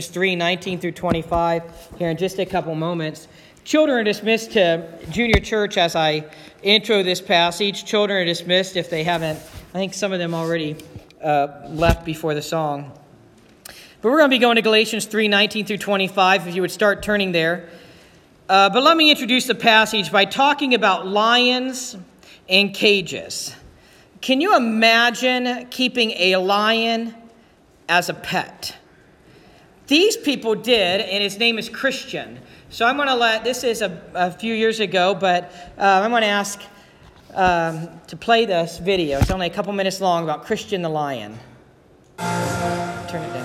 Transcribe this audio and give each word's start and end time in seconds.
3 0.00 0.36
19 0.36 0.80
through 0.80 0.92
25 0.92 1.62
here 1.98 2.10
in 2.10 2.16
just 2.16 2.38
a 2.38 2.46
couple 2.46 2.74
moments. 2.74 3.28
Children 3.64 3.98
are 3.98 4.04
dismissed 4.04 4.52
to 4.52 4.88
junior 5.10 5.38
church 5.38 5.76
as 5.76 5.94
I 5.94 6.24
intro 6.62 7.02
this 7.02 7.20
passage. 7.20 7.84
Children 7.84 8.22
are 8.22 8.24
dismissed 8.24 8.76
if 8.76 8.90
they 8.90 9.04
haven't, 9.04 9.36
I 9.36 9.78
think 9.78 9.94
some 9.94 10.12
of 10.12 10.18
them 10.18 10.34
already 10.34 10.76
uh, 11.22 11.66
left 11.68 12.04
before 12.04 12.34
the 12.34 12.42
song. 12.42 12.90
But 13.66 14.10
we're 14.10 14.18
going 14.18 14.30
to 14.30 14.36
be 14.36 14.40
going 14.40 14.56
to 14.56 14.62
Galatians 14.62 15.04
3 15.04 15.28
19 15.28 15.66
through 15.66 15.78
25, 15.78 16.48
if 16.48 16.54
you 16.54 16.60
would 16.62 16.72
start 16.72 17.02
turning 17.02 17.30
there. 17.30 17.68
Uh, 18.48 18.68
but 18.68 18.82
let 18.82 18.96
me 18.96 19.10
introduce 19.10 19.46
the 19.46 19.54
passage 19.54 20.10
by 20.10 20.24
talking 20.24 20.74
about 20.74 21.06
lions 21.06 21.96
and 22.48 22.74
cages. 22.74 23.54
Can 24.20 24.40
you 24.40 24.56
imagine 24.56 25.68
keeping 25.70 26.10
a 26.12 26.36
lion 26.36 27.14
as 27.88 28.08
a 28.08 28.14
pet? 28.14 28.76
These 29.92 30.16
people 30.16 30.54
did, 30.54 31.02
and 31.02 31.22
his 31.22 31.38
name 31.38 31.58
is 31.58 31.68
Christian. 31.68 32.40
So 32.70 32.86
I'm 32.86 32.96
going 32.96 33.08
to 33.08 33.14
let, 33.14 33.44
this 33.44 33.62
is 33.62 33.82
a, 33.82 34.00
a 34.14 34.30
few 34.30 34.54
years 34.54 34.80
ago, 34.80 35.14
but 35.14 35.52
uh, 35.76 36.00
I'm 36.02 36.10
going 36.10 36.22
to 36.22 36.28
ask 36.28 36.62
um, 37.34 38.00
to 38.06 38.16
play 38.16 38.46
this 38.46 38.78
video. 38.78 39.18
It's 39.18 39.30
only 39.30 39.48
a 39.48 39.50
couple 39.50 39.70
minutes 39.74 40.00
long 40.00 40.24
about 40.24 40.46
Christian 40.46 40.80
the 40.80 40.88
Lion. 40.88 41.38
Turn 42.16 43.22
it 43.22 43.34
down. 43.34 43.41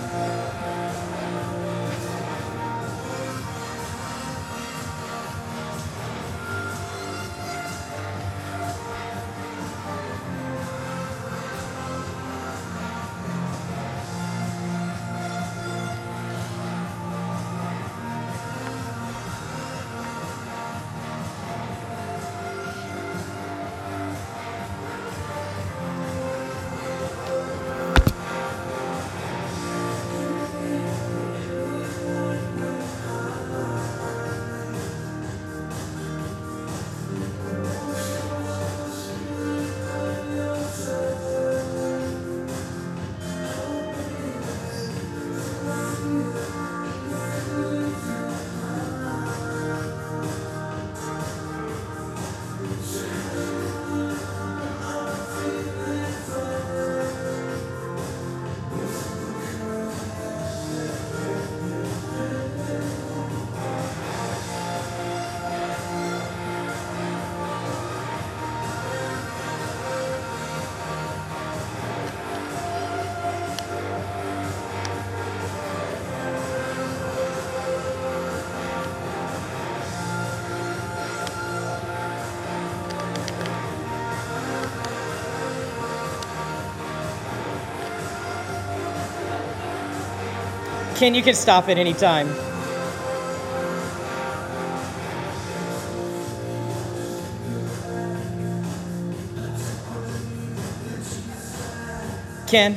Ken, 90.98 91.14
you 91.14 91.22
can 91.22 91.36
stop 91.36 91.70
at 91.70 91.78
any 91.78 91.94
time. 91.94 92.28
Ken, 102.48 102.76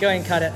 go 0.00 0.08
ahead 0.08 0.16
and 0.16 0.26
cut 0.26 0.42
it. 0.42 0.52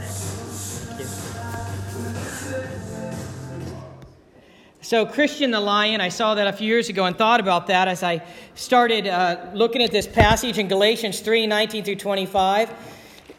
So, 4.80 5.06
Christian 5.06 5.52
the 5.52 5.60
Lion, 5.60 6.00
I 6.00 6.08
saw 6.08 6.34
that 6.34 6.48
a 6.48 6.52
few 6.52 6.66
years 6.66 6.88
ago 6.88 7.04
and 7.04 7.16
thought 7.16 7.38
about 7.38 7.68
that 7.68 7.86
as 7.86 8.02
I 8.02 8.20
started 8.56 9.06
uh, 9.06 9.46
looking 9.54 9.80
at 9.80 9.92
this 9.92 10.08
passage 10.08 10.58
in 10.58 10.66
Galatians 10.66 11.20
3 11.20 11.46
19 11.46 11.84
through 11.84 11.94
25. 11.94 12.93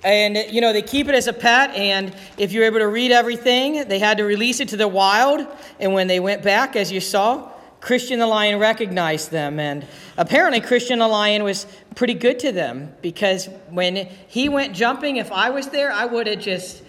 And, 0.06 0.38
you 0.54 0.62
know, 0.62 0.72
they 0.72 0.84
keep 0.84 1.10
it 1.10 1.16
as 1.16 1.26
a 1.26 1.34
pet, 1.34 1.72
and 1.72 2.16
if 2.38 2.52
you're 2.52 2.66
able 2.66 2.78
to 2.78 2.88
read 2.88 3.12
everything, 3.12 3.88
they 3.88 3.98
had 3.98 4.18
to 4.20 4.24
release 4.24 4.60
it 4.60 4.70
to 4.70 4.78
the 4.78 4.88
wild. 4.88 5.48
And 5.80 5.96
when 5.96 6.06
they 6.06 6.20
went 6.20 6.44
back, 6.44 6.76
as 6.76 6.92
you 6.92 7.02
saw, 7.02 7.52
Christian 7.82 8.20
the 8.20 8.28
Lion 8.28 8.60
recognized 8.60 9.32
them. 9.32 9.60
And 9.60 9.84
apparently, 10.16 10.62
Christian 10.62 11.00
the 11.00 11.08
Lion 11.08 11.44
was 11.44 11.66
pretty 11.96 12.14
good 12.14 12.38
to 12.40 12.52
them 12.52 12.94
because 13.02 13.50
when 13.70 13.96
he 14.28 14.48
went 14.48 14.76
jumping, 14.76 15.18
if 15.18 15.32
I 15.32 15.50
was 15.50 15.70
there, 15.70 15.92
I 15.92 16.06
would 16.06 16.28
have 16.28 16.40
just 16.40 16.84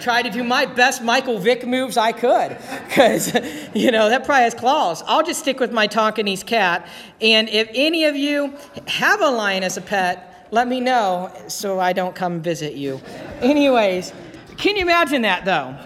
tried 0.00 0.22
to 0.22 0.30
do 0.30 0.42
my 0.42 0.66
best 0.66 1.04
Michael 1.04 1.38
Vick 1.38 1.64
moves 1.66 1.96
I 1.96 2.10
could 2.10 2.56
because, 2.88 3.34
you 3.74 3.92
know, 3.92 4.08
that 4.08 4.24
probably 4.24 4.44
has 4.44 4.54
claws. 4.54 5.04
I'll 5.06 5.22
just 5.22 5.40
stick 5.40 5.60
with 5.60 5.70
my 5.70 5.86
Tonkinese 5.86 6.44
cat. 6.44 6.88
And 7.20 7.48
if 7.48 7.70
any 7.72 8.04
of 8.04 8.16
you 8.16 8.54
have 8.88 9.20
a 9.20 9.30
lion 9.30 9.62
as 9.62 9.76
a 9.76 9.80
pet, 9.80 10.29
let 10.50 10.68
me 10.68 10.80
know 10.80 11.32
so 11.48 11.78
I 11.78 11.92
don't 11.92 12.14
come 12.14 12.40
visit 12.40 12.74
you. 12.74 13.00
Anyways, 13.40 14.12
can 14.56 14.76
you 14.76 14.82
imagine 14.82 15.22
that 15.22 15.44
though? 15.44 15.76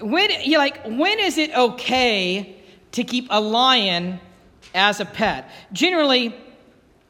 When 0.00 0.30
you 0.42 0.58
like 0.58 0.84
when 0.84 1.18
is 1.18 1.36
it 1.38 1.54
okay 1.54 2.56
to 2.92 3.04
keep 3.04 3.26
a 3.30 3.40
lion 3.40 4.20
as 4.74 5.00
a 5.00 5.04
pet? 5.04 5.50
Generally, 5.72 6.34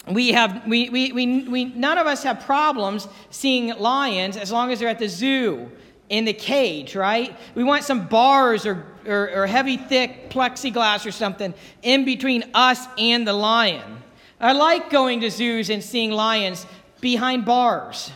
we 0.09 0.33
have 0.33 0.67
we, 0.67 0.89
we, 0.91 1.13
we, 1.13 1.49
we 1.49 1.65
none 1.67 1.99
of 1.99 2.07
us 2.07 2.23
have 2.25 2.41
problems 2.41 3.07
seeing 3.31 3.77
lions 3.79 4.37
as 4.37 4.51
long 4.51 4.73
as 4.73 4.81
they're 4.81 4.89
at 4.89 4.99
the 4.99 5.09
zoo 5.09 5.71
in 6.09 6.25
the 6.25 6.33
cage, 6.33 6.97
right? 6.97 7.37
We 7.55 7.63
want 7.63 7.85
some 7.85 8.09
bars 8.09 8.67
or, 8.67 8.85
or, 9.07 9.31
or 9.33 9.47
heavy, 9.47 9.77
thick 9.77 10.29
plexiglass 10.29 11.07
or 11.07 11.13
something 11.13 11.55
in 11.83 12.05
between 12.05 12.51
us 12.53 12.85
and 12.99 13.27
the 13.27 13.33
lion. 13.33 14.00
I 14.41 14.53
like 14.53 14.91
going 14.91 15.21
to 15.21 15.31
zoos 15.31 15.69
and 15.69 15.85
seeing 15.85 16.11
lions 16.11 16.67
behind 17.01 17.45
bars. 17.45 18.13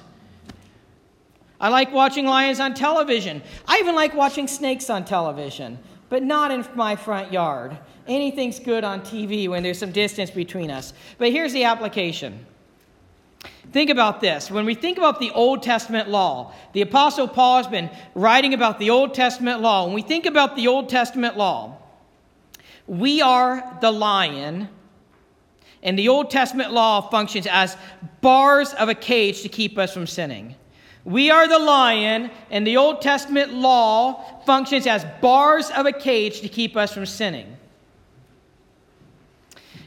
I 1.61 1.69
like 1.69 1.93
watching 1.93 2.27
lions 2.27 2.61
on 2.61 2.75
television. 2.75 3.43
I 3.67 3.79
even 3.79 3.95
like 3.95 4.15
watching 4.15 4.49
snakes 4.49 4.91
on 4.91 5.05
television, 5.05 5.79
but 6.09 6.23
not 6.23 6.51
in 6.51 6.67
my 6.75 6.97
front 6.97 7.33
yard. 7.33 7.77
Anything's 8.07 8.59
good 8.59 8.85
on 8.85 9.01
TV 9.01 9.49
when 9.49 9.63
there's 9.63 9.79
some 9.79 9.93
distance 9.93 10.31
between 10.31 10.71
us. 10.71 10.93
But 11.19 11.31
here's 11.31 11.53
the 11.53 11.65
application. 11.65 12.45
Think 13.73 13.91
about 13.91 14.21
this. 14.21 14.51
When 14.51 14.67
we 14.67 14.75
think 14.75 14.99
about 14.99 15.21
the 15.21 15.31
Old 15.31 15.63
Testament 15.63 16.09
law, 16.09 16.53
the 16.73 16.83
Apostle 16.83 17.29
Paul 17.29 17.59
has 17.59 17.67
been 17.67 17.91
writing 18.15 18.55
about 18.55 18.79
the 18.79 18.91
Old 18.91 19.15
Testament 19.15 19.61
law. 19.61 19.87
When 19.87 19.95
we 19.95 20.03
think 20.03 20.27
about 20.27 20.57
the 20.57 20.69
Old 20.69 20.89
Testament 20.89 21.37
law, 21.37 21.79
we 22.87 23.23
are 23.23 23.79
the 23.81 23.91
lion 23.91 24.69
and 25.85 25.99
the 25.99 26.09
Old 26.09 26.31
Testament 26.31 26.73
law 26.73 27.03
functions 27.03 27.47
as 27.49 27.77
bars 28.23 28.73
of 28.75 28.89
a 28.89 28.95
cage 28.95 29.43
to 29.43 29.49
keep 29.49 29.79
us 29.79 29.93
from 29.93 30.07
sinning. 30.07 30.57
We 31.05 31.31
are 31.31 31.47
the 31.47 31.59
lion, 31.59 32.31
and 32.51 32.67
the 32.67 32.79
Old 32.79 33.03
Testament 33.03 33.53
law 33.53 34.41
functions 34.47 34.87
as 34.87 35.05
bars 35.21 35.71
of 35.71 35.85
a 35.85 35.93
cage 35.93 36.41
to 36.41 36.49
keep 36.49 36.77
us 36.77 36.95
from 36.95 37.05
sinning. 37.05 37.59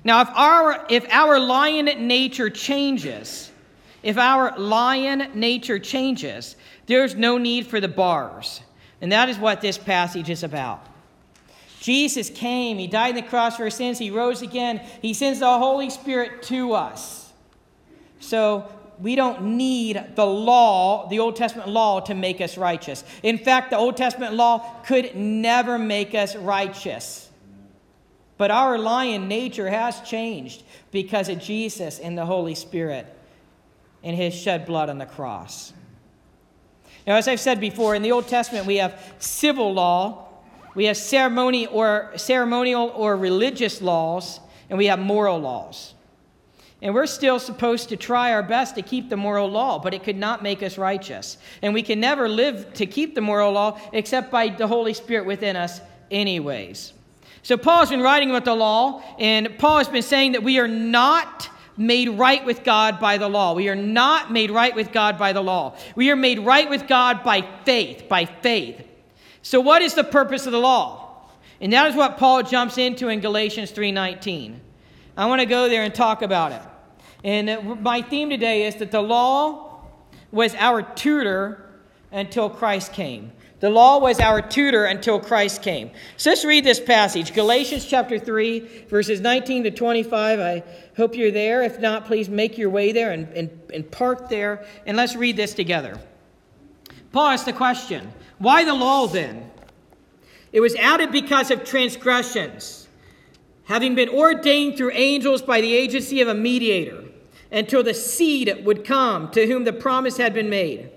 Now, 0.03 0.21
if 0.21 0.29
our, 0.29 0.85
if 0.89 1.05
our 1.09 1.39
lion 1.39 1.85
nature 2.07 2.51
changes, 2.51 3.51
if 4.03 4.17
our 4.17 4.57
lion 4.57 5.31
nature 5.33 5.79
changes, 5.79 6.55
there's 6.85 7.15
no 7.15 7.39
need 7.39 7.65
for 7.65 7.81
the 7.81 7.87
bars. 7.87 8.61
And 9.01 9.11
that 9.11 9.27
is 9.27 9.39
what 9.39 9.61
this 9.61 9.77
passage 9.77 10.29
is 10.29 10.43
about. 10.43 10.85
Jesus 11.87 12.29
came, 12.29 12.79
He 12.79 12.85
died 12.85 13.11
on 13.11 13.15
the 13.15 13.21
cross 13.21 13.55
for 13.55 13.63
our 13.63 13.69
sins, 13.69 13.97
He 13.97 14.11
rose 14.11 14.41
again, 14.41 14.81
He 15.01 15.13
sends 15.13 15.39
the 15.39 15.57
Holy 15.57 15.89
Spirit 15.89 16.43
to 16.43 16.73
us. 16.73 17.31
So 18.19 18.69
we 18.99 19.15
don't 19.15 19.55
need 19.55 20.03
the 20.15 20.25
law, 20.25 21.07
the 21.07 21.19
Old 21.19 21.37
Testament 21.37 21.69
law, 21.69 22.01
to 22.01 22.13
make 22.13 22.41
us 22.41 22.57
righteous. 22.57 23.05
In 23.23 23.37
fact, 23.37 23.69
the 23.69 23.77
Old 23.77 23.95
Testament 23.95 24.33
law 24.33 24.81
could 24.85 25.15
never 25.15 25.79
make 25.79 26.13
us 26.13 26.35
righteous. 26.35 27.29
But 28.37 28.51
our 28.51 28.77
lion 28.77 29.29
nature 29.29 29.69
has 29.69 30.01
changed 30.01 30.63
because 30.91 31.29
of 31.29 31.39
Jesus 31.39 31.99
and 31.99 32.17
the 32.17 32.25
Holy 32.25 32.55
Spirit 32.55 33.07
and 34.03 34.13
his 34.13 34.35
shed 34.35 34.65
blood 34.65 34.89
on 34.89 34.97
the 34.97 35.05
cross. 35.05 35.71
Now, 37.07 37.15
as 37.15 37.29
I've 37.29 37.39
said 37.39 37.61
before, 37.61 37.95
in 37.95 38.01
the 38.01 38.11
Old 38.11 38.27
Testament 38.27 38.65
we 38.65 38.75
have 38.75 39.15
civil 39.19 39.73
law, 39.73 40.26
we 40.77 40.85
have 40.85 40.95
ceremony 40.95 41.65
or 41.65 42.11
ceremonial 42.17 42.93
or 42.95 43.17
religious 43.17 43.81
laws, 43.81 44.39
and 44.69 44.77
we 44.77 44.85
have 44.85 44.99
moral 44.99 45.39
laws. 45.39 45.95
And 46.83 46.93
we're 46.93 47.07
still 47.07 47.39
supposed 47.39 47.89
to 47.89 47.97
try 47.97 48.31
our 48.31 48.43
best 48.43 48.75
to 48.75 48.83
keep 48.83 49.09
the 49.09 49.17
moral 49.17 49.49
law, 49.49 49.79
but 49.79 49.95
it 49.95 50.03
could 50.03 50.17
not 50.17 50.43
make 50.43 50.61
us 50.61 50.77
righteous. 50.77 51.39
And 51.63 51.73
we 51.73 51.81
can 51.81 51.99
never 51.99 52.29
live 52.29 52.75
to 52.75 52.85
keep 52.85 53.15
the 53.15 53.21
moral 53.21 53.53
law 53.53 53.79
except 53.91 54.29
by 54.29 54.49
the 54.49 54.67
Holy 54.67 54.93
Spirit 54.93 55.25
within 55.25 55.55
us, 55.55 55.81
anyways. 56.11 56.93
So, 57.41 57.57
Paul's 57.57 57.89
been 57.89 58.01
writing 58.01 58.29
about 58.29 58.45
the 58.45 58.53
law, 58.53 59.01
and 59.17 59.57
Paul 59.57 59.79
has 59.79 59.89
been 59.89 60.03
saying 60.03 60.33
that 60.33 60.43
we 60.43 60.59
are 60.59 60.67
not 60.67 61.49
made 61.75 62.09
right 62.09 62.45
with 62.45 62.63
God 62.63 62.99
by 62.99 63.17
the 63.17 63.27
law. 63.27 63.55
We 63.55 63.69
are 63.69 63.75
not 63.75 64.31
made 64.31 64.51
right 64.51 64.75
with 64.75 64.91
God 64.91 65.17
by 65.17 65.33
the 65.33 65.41
law. 65.41 65.75
We 65.95 66.11
are 66.11 66.15
made 66.15 66.37
right 66.37 66.69
with 66.69 66.87
God 66.87 67.23
by 67.23 67.41
faith, 67.65 68.07
by 68.07 68.25
faith. 68.25 68.86
So, 69.47 69.61
what 69.61 69.81
is 69.81 69.93
the 69.93 70.03
purpose 70.03 70.45
of 70.45 70.51
the 70.51 70.59
law? 70.59 71.21
And 71.61 71.71
that 71.71 71.89
is 71.89 71.95
what 71.95 72.17
Paul 72.17 72.43
jumps 72.43 72.77
into 72.77 73.07
in 73.07 73.21
Galatians 73.21 73.71
3:19. 73.71 74.59
I 75.15 75.25
want 75.27 75.39
to 75.39 75.45
go 75.45 75.69
there 75.69 75.83
and 75.83 75.95
talk 75.95 76.21
about 76.21 76.51
it. 76.51 76.61
And 77.23 77.49
uh, 77.49 77.61
my 77.61 78.01
theme 78.01 78.29
today 78.29 78.67
is 78.67 78.75
that 78.75 78.91
the 78.91 79.01
law 79.01 79.85
was 80.33 80.53
our 80.55 80.81
tutor 80.81 81.63
until 82.11 82.49
Christ 82.49 82.91
came. 82.91 83.31
The 83.61 83.69
law 83.69 83.99
was 83.99 84.19
our 84.19 84.41
tutor 84.41 84.83
until 84.83 85.17
Christ 85.17 85.61
came. 85.61 85.91
So 86.17 86.31
let's 86.31 86.43
read 86.43 86.65
this 86.65 86.81
passage 86.81 87.33
Galatians 87.33 87.85
chapter 87.85 88.19
3, 88.19 88.59
verses 88.89 89.21
19 89.21 89.63
to 89.63 89.71
25. 89.71 90.41
I 90.41 90.63
hope 90.97 91.15
you're 91.15 91.31
there. 91.31 91.63
If 91.63 91.79
not, 91.79 92.03
please 92.05 92.27
make 92.27 92.57
your 92.57 92.69
way 92.69 92.91
there 92.91 93.11
and, 93.11 93.29
and, 93.29 93.49
and 93.73 93.89
park 93.89 94.27
there. 94.27 94.65
And 94.85 94.97
let's 94.97 95.15
read 95.15 95.37
this 95.37 95.53
together. 95.53 95.97
Paul 97.17 97.29
asks 97.29 97.45
the 97.47 97.53
question 97.53 98.13
Why 98.37 98.63
the 98.63 98.75
law 98.75 99.07
then? 99.07 99.49
It 100.51 100.59
was 100.59 100.75
added 100.75 101.11
because 101.11 101.49
of 101.49 101.63
transgressions 101.63 102.87
having 103.63 103.95
been 103.95 104.09
ordained 104.09 104.77
through 104.77 104.91
angels 104.91 105.41
by 105.41 105.59
the 105.59 105.73
agency 105.73 106.21
of 106.21 106.27
a 106.27 106.35
mediator, 106.35 107.05
until 107.51 107.81
the 107.81 107.95
seed 107.95 108.63
would 108.63 108.85
come 108.85 109.31
to 109.31 109.47
whom 109.47 109.63
the 109.63 109.73
promise 109.73 110.17
had 110.17 110.35
been 110.35 110.51
made. 110.51 110.91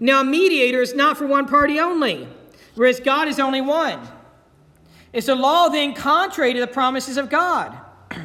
Now, 0.00 0.22
a 0.22 0.24
mediator 0.24 0.82
is 0.82 0.96
not 0.96 1.16
for 1.16 1.28
one 1.28 1.46
party 1.46 1.78
only, 1.78 2.26
whereas 2.74 2.98
God 2.98 3.28
is 3.28 3.38
only 3.38 3.60
one. 3.60 4.00
Is 5.12 5.26
the 5.26 5.36
law 5.36 5.68
then 5.68 5.94
contrary 5.94 6.54
to 6.54 6.60
the 6.60 6.66
promises 6.66 7.16
of 7.16 7.30
God? 7.30 7.78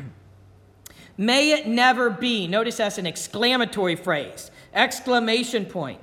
May 1.19 1.51
it 1.51 1.67
never 1.67 2.09
be. 2.09 2.47
Notice 2.47 2.77
that's 2.77 2.97
an 2.97 3.05
exclamatory 3.05 3.95
phrase, 3.95 4.49
exclamation 4.73 5.65
point. 5.65 6.01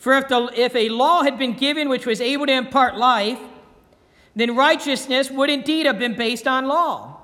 For 0.00 0.14
if, 0.14 0.28
the, 0.28 0.50
if 0.56 0.74
a 0.74 0.88
law 0.88 1.22
had 1.22 1.38
been 1.38 1.52
given 1.52 1.90
which 1.90 2.06
was 2.06 2.22
able 2.22 2.46
to 2.46 2.54
impart 2.54 2.96
life, 2.96 3.38
then 4.34 4.56
righteousness 4.56 5.30
would 5.30 5.50
indeed 5.50 5.84
have 5.84 5.98
been 5.98 6.16
based 6.16 6.48
on 6.48 6.66
law. 6.66 7.18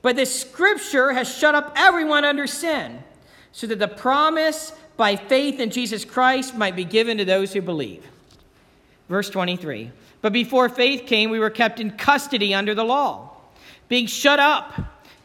But 0.00 0.16
the 0.16 0.24
scripture 0.24 1.12
has 1.12 1.32
shut 1.32 1.54
up 1.54 1.74
everyone 1.76 2.24
under 2.24 2.46
sin, 2.46 3.04
so 3.52 3.66
that 3.66 3.78
the 3.78 3.88
promise 3.88 4.72
by 4.96 5.16
faith 5.16 5.60
in 5.60 5.68
Jesus 5.68 6.06
Christ 6.06 6.56
might 6.56 6.74
be 6.74 6.84
given 6.84 7.18
to 7.18 7.26
those 7.26 7.52
who 7.52 7.60
believe. 7.60 8.06
Verse 9.10 9.28
23 9.28 9.90
But 10.22 10.32
before 10.32 10.70
faith 10.70 11.06
came, 11.06 11.28
we 11.28 11.38
were 11.38 11.50
kept 11.50 11.78
in 11.78 11.90
custody 11.90 12.54
under 12.54 12.74
the 12.74 12.84
law, 12.84 13.32
being 13.90 14.06
shut 14.06 14.40
up 14.40 14.72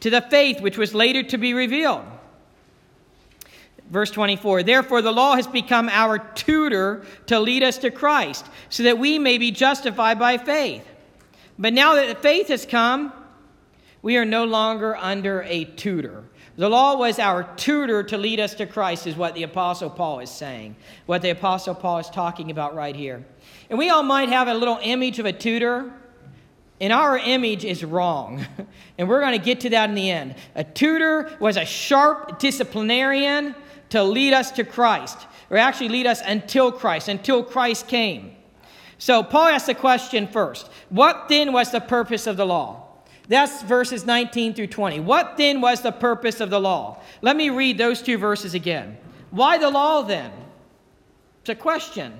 to 0.00 0.10
the 0.10 0.20
faith 0.20 0.60
which 0.60 0.76
was 0.76 0.94
later 0.94 1.22
to 1.22 1.38
be 1.38 1.54
revealed. 1.54 2.04
Verse 3.94 4.10
24 4.10 4.64
Therefore, 4.64 5.02
the 5.02 5.12
law 5.12 5.36
has 5.36 5.46
become 5.46 5.88
our 5.88 6.18
tutor 6.18 7.06
to 7.26 7.38
lead 7.38 7.62
us 7.62 7.78
to 7.78 7.92
Christ, 7.92 8.44
so 8.68 8.82
that 8.82 8.98
we 8.98 9.20
may 9.20 9.38
be 9.38 9.52
justified 9.52 10.18
by 10.18 10.36
faith. 10.36 10.84
But 11.60 11.74
now 11.74 11.94
that 11.94 12.20
faith 12.20 12.48
has 12.48 12.66
come, 12.66 13.12
we 14.02 14.16
are 14.16 14.24
no 14.24 14.46
longer 14.46 14.96
under 14.96 15.42
a 15.42 15.64
tutor. 15.64 16.24
The 16.56 16.68
law 16.68 16.96
was 16.96 17.20
our 17.20 17.44
tutor 17.54 18.02
to 18.02 18.18
lead 18.18 18.40
us 18.40 18.54
to 18.54 18.66
Christ, 18.66 19.06
is 19.06 19.14
what 19.14 19.36
the 19.36 19.44
Apostle 19.44 19.90
Paul 19.90 20.18
is 20.18 20.30
saying, 20.30 20.74
what 21.06 21.22
the 21.22 21.30
Apostle 21.30 21.76
Paul 21.76 21.98
is 21.98 22.10
talking 22.10 22.50
about 22.50 22.74
right 22.74 22.96
here. 22.96 23.24
And 23.70 23.78
we 23.78 23.90
all 23.90 24.02
might 24.02 24.28
have 24.28 24.48
a 24.48 24.54
little 24.54 24.80
image 24.82 25.20
of 25.20 25.26
a 25.26 25.32
tutor, 25.32 25.92
and 26.80 26.92
our 26.92 27.16
image 27.16 27.64
is 27.64 27.84
wrong. 27.84 28.44
and 28.98 29.08
we're 29.08 29.20
going 29.20 29.38
to 29.38 29.44
get 29.44 29.60
to 29.60 29.70
that 29.70 29.88
in 29.88 29.94
the 29.94 30.10
end. 30.10 30.34
A 30.56 30.64
tutor 30.64 31.36
was 31.38 31.56
a 31.56 31.64
sharp 31.64 32.40
disciplinarian 32.40 33.54
to 33.94 34.02
lead 34.02 34.32
us 34.32 34.50
to 34.50 34.64
Christ, 34.64 35.16
or 35.50 35.56
actually 35.56 35.88
lead 35.88 36.08
us 36.08 36.20
until 36.20 36.72
Christ, 36.72 37.06
until 37.06 37.44
Christ 37.44 37.86
came. 37.86 38.34
So 38.98 39.22
Paul 39.22 39.46
asks 39.46 39.68
the 39.68 39.74
question 39.76 40.26
first 40.26 40.68
What 40.88 41.28
then 41.28 41.52
was 41.52 41.70
the 41.70 41.80
purpose 41.80 42.26
of 42.26 42.36
the 42.36 42.44
law? 42.44 42.88
That's 43.28 43.62
verses 43.62 44.04
19 44.04 44.54
through 44.54 44.66
20. 44.66 44.98
What 44.98 45.36
then 45.36 45.60
was 45.60 45.82
the 45.82 45.92
purpose 45.92 46.40
of 46.40 46.50
the 46.50 46.58
law? 46.58 47.00
Let 47.22 47.36
me 47.36 47.50
read 47.50 47.78
those 47.78 48.02
two 48.02 48.18
verses 48.18 48.52
again. 48.52 48.98
Why 49.30 49.58
the 49.58 49.70
law 49.70 50.02
then? 50.02 50.32
It's 51.42 51.50
a 51.50 51.54
question. 51.54 52.18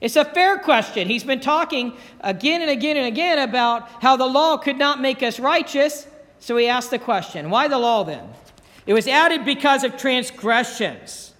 It's 0.00 0.16
a 0.16 0.24
fair 0.24 0.56
question. 0.56 1.06
He's 1.06 1.22
been 1.22 1.40
talking 1.40 1.98
again 2.22 2.62
and 2.62 2.70
again 2.70 2.96
and 2.96 3.06
again 3.06 3.38
about 3.38 3.90
how 4.00 4.16
the 4.16 4.26
law 4.26 4.56
could 4.56 4.78
not 4.78 5.02
make 5.02 5.22
us 5.22 5.38
righteous. 5.38 6.06
So 6.38 6.56
he 6.56 6.66
asked 6.66 6.90
the 6.90 6.98
question 6.98 7.50
why 7.50 7.68
the 7.68 7.78
law 7.78 8.04
then? 8.04 8.26
It 8.90 8.92
was 8.92 9.06
added 9.06 9.44
because 9.44 9.84
of 9.84 9.96
transgressions. 9.96 11.32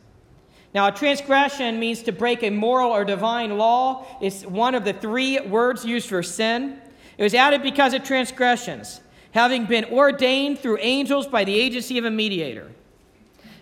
Now, 0.73 0.87
a 0.87 0.93
transgression 0.93 1.81
means 1.81 2.01
to 2.05 2.13
break 2.13 2.45
a 2.45 2.51
moral 2.51 2.93
or 2.93 3.05
divine 3.05 3.59
law. 3.59 4.07
It's 4.21 4.47
one 4.47 4.77
of 4.77 4.85
the 4.85 4.93
three 4.93 5.41
words 5.41 5.85
used 5.85 6.09
for 6.09 6.23
sin. 6.23 6.81
It 7.19 7.25
was 7.25 7.35
added 7.35 7.61
because 7.61 7.93
of 7.93 8.05
transgressions, 8.05 9.01
having 9.33 9.65
been 9.65 9.85
ordained 9.87 10.61
through 10.61 10.79
angels 10.79 11.27
by 11.27 11.43
the 11.43 11.59
agency 11.59 11.99
of 11.99 12.05
a 12.05 12.11
mediator, 12.13 12.71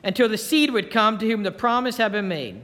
until 0.05 0.29
the 0.29 0.37
seed 0.37 0.71
would 0.71 0.91
come 0.91 1.17
to 1.17 1.27
whom 1.27 1.43
the 1.43 1.51
promise 1.51 1.97
had 1.97 2.13
been 2.13 2.29
made. 2.29 2.61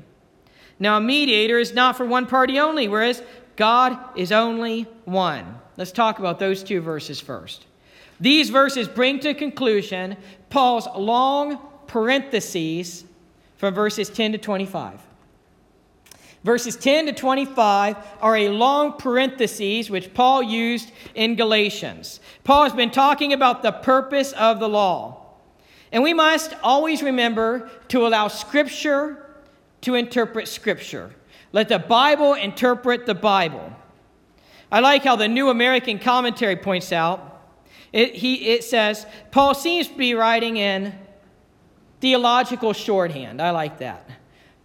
Now, 0.78 0.98
a 0.98 1.00
mediator 1.00 1.58
is 1.58 1.72
not 1.72 1.96
for 1.96 2.04
one 2.04 2.26
party 2.26 2.58
only, 2.58 2.86
whereas 2.86 3.22
God 3.56 3.98
is 4.14 4.30
only 4.30 4.82
one. 5.06 5.54
Let's 5.78 5.90
talk 5.90 6.18
about 6.18 6.38
those 6.38 6.62
two 6.62 6.82
verses 6.82 7.18
first. 7.18 7.64
These 8.20 8.50
verses 8.50 8.88
bring 8.88 9.20
to 9.20 9.34
conclusion 9.34 10.16
Paul's 10.54 10.86
long 10.94 11.58
parentheses 11.88 13.04
from 13.56 13.74
verses 13.74 14.08
10 14.08 14.30
to 14.30 14.38
25. 14.38 15.00
Verses 16.44 16.76
10 16.76 17.06
to 17.06 17.12
25 17.12 17.96
are 18.20 18.36
a 18.36 18.48
long 18.50 18.92
parentheses 18.92 19.90
which 19.90 20.14
Paul 20.14 20.44
used 20.44 20.92
in 21.16 21.34
Galatians. 21.34 22.20
Paul 22.44 22.62
has 22.62 22.72
been 22.72 22.92
talking 22.92 23.32
about 23.32 23.64
the 23.64 23.72
purpose 23.72 24.30
of 24.30 24.60
the 24.60 24.68
law. 24.68 25.26
And 25.90 26.04
we 26.04 26.14
must 26.14 26.54
always 26.62 27.02
remember 27.02 27.68
to 27.88 28.06
allow 28.06 28.28
Scripture 28.28 29.26
to 29.80 29.96
interpret 29.96 30.46
Scripture. 30.46 31.10
Let 31.50 31.68
the 31.68 31.80
Bible 31.80 32.34
interpret 32.34 33.06
the 33.06 33.14
Bible. 33.16 33.72
I 34.70 34.78
like 34.78 35.02
how 35.02 35.16
the 35.16 35.26
New 35.26 35.50
American 35.50 35.98
Commentary 35.98 36.54
points 36.54 36.92
out. 36.92 37.33
It, 37.94 38.16
he, 38.16 38.48
it 38.48 38.64
says, 38.64 39.06
Paul 39.30 39.54
seems 39.54 39.86
to 39.86 39.94
be 39.94 40.14
writing 40.14 40.56
in 40.56 40.92
theological 42.00 42.72
shorthand. 42.72 43.40
I 43.40 43.50
like 43.50 43.78
that. 43.78 44.10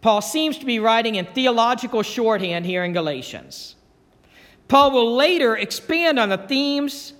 Paul 0.02 0.22
seems 0.22 0.58
to 0.58 0.66
be 0.66 0.80
writing 0.80 1.14
in 1.14 1.28
theological 1.28 2.02
shorthand 2.02 2.66
here 2.66 2.84
in 2.84 2.92
Galatians. 2.92 3.76
Paul 4.68 4.90
will 4.90 5.16
later 5.16 5.56
expand 5.56 6.18
on 6.18 6.30
the 6.30 6.40
themes, 6.40 7.14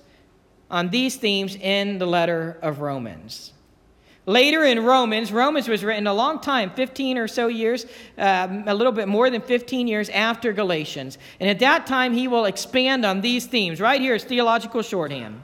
on 0.68 0.90
these 0.90 1.14
themes 1.14 1.54
in 1.54 1.98
the 1.98 2.06
letter 2.06 2.58
of 2.60 2.80
Romans. 2.80 3.52
Later 4.26 4.64
in 4.64 4.82
Romans, 4.82 5.30
Romans 5.30 5.68
was 5.68 5.84
written 5.84 6.08
a 6.08 6.14
long 6.14 6.40
time, 6.40 6.70
15 6.70 7.18
or 7.18 7.28
so 7.28 7.46
years, 7.46 7.86
um, 8.18 8.64
a 8.66 8.74
little 8.74 8.92
bit 8.92 9.06
more 9.06 9.30
than 9.30 9.42
15 9.42 9.86
years 9.86 10.08
after 10.08 10.52
Galatians. 10.52 11.18
And 11.38 11.48
at 11.48 11.60
that 11.60 11.86
time, 11.86 12.14
he 12.14 12.26
will 12.26 12.46
expand 12.46 13.04
on 13.04 13.20
these 13.20 13.46
themes. 13.46 13.80
Right 13.80 14.00
here 14.00 14.16
is 14.16 14.24
theological 14.24 14.82
shorthand. 14.82 15.42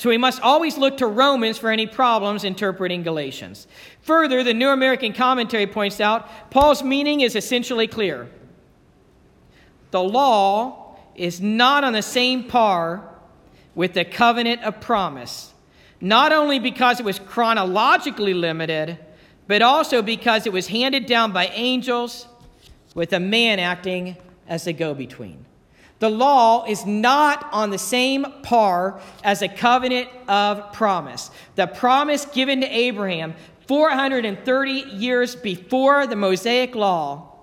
So 0.00 0.08
we 0.08 0.16
must 0.16 0.40
always 0.40 0.78
look 0.78 0.96
to 0.96 1.06
Romans 1.06 1.58
for 1.58 1.70
any 1.70 1.86
problems 1.86 2.42
interpreting 2.42 3.02
Galatians. 3.02 3.66
Further, 4.00 4.42
the 4.42 4.54
New 4.54 4.70
American 4.70 5.12
Commentary 5.12 5.66
points 5.66 6.00
out 6.00 6.50
Paul's 6.50 6.82
meaning 6.82 7.20
is 7.20 7.36
essentially 7.36 7.86
clear. 7.86 8.30
The 9.90 10.02
law 10.02 10.96
is 11.14 11.42
not 11.42 11.84
on 11.84 11.92
the 11.92 12.00
same 12.00 12.44
par 12.44 13.06
with 13.74 13.92
the 13.92 14.06
covenant 14.06 14.62
of 14.62 14.80
promise, 14.80 15.52
not 16.00 16.32
only 16.32 16.58
because 16.58 16.98
it 16.98 17.04
was 17.04 17.18
chronologically 17.18 18.32
limited, 18.32 18.98
but 19.48 19.60
also 19.60 20.00
because 20.00 20.46
it 20.46 20.52
was 20.54 20.68
handed 20.68 21.04
down 21.04 21.30
by 21.30 21.48
angels 21.48 22.26
with 22.94 23.12
a 23.12 23.20
man 23.20 23.58
acting 23.58 24.16
as 24.48 24.64
the 24.64 24.72
go 24.72 24.94
between. 24.94 25.44
The 26.00 26.10
law 26.10 26.64
is 26.64 26.86
not 26.86 27.46
on 27.52 27.70
the 27.70 27.78
same 27.78 28.24
par 28.42 29.00
as 29.22 29.42
a 29.42 29.48
covenant 29.48 30.08
of 30.28 30.72
promise. 30.72 31.30
The 31.56 31.66
promise 31.66 32.24
given 32.24 32.62
to 32.62 32.66
Abraham 32.66 33.34
430 33.68 34.72
years 34.72 35.36
before 35.36 36.06
the 36.06 36.16
Mosaic 36.16 36.74
law 36.74 37.36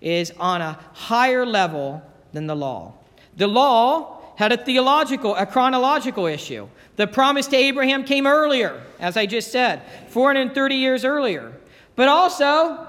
is 0.00 0.32
on 0.38 0.62
a 0.62 0.78
higher 0.94 1.44
level 1.44 2.02
than 2.32 2.46
the 2.46 2.56
law. 2.56 2.94
The 3.36 3.46
law 3.46 4.22
had 4.36 4.50
a 4.50 4.56
theological, 4.56 5.36
a 5.36 5.44
chronological 5.44 6.24
issue. 6.24 6.68
The 6.96 7.06
promise 7.06 7.46
to 7.48 7.56
Abraham 7.56 8.02
came 8.04 8.26
earlier, 8.26 8.82
as 8.98 9.18
I 9.18 9.26
just 9.26 9.52
said, 9.52 9.82
430 10.08 10.74
years 10.74 11.04
earlier. 11.04 11.52
But 11.96 12.08
also, 12.08 12.86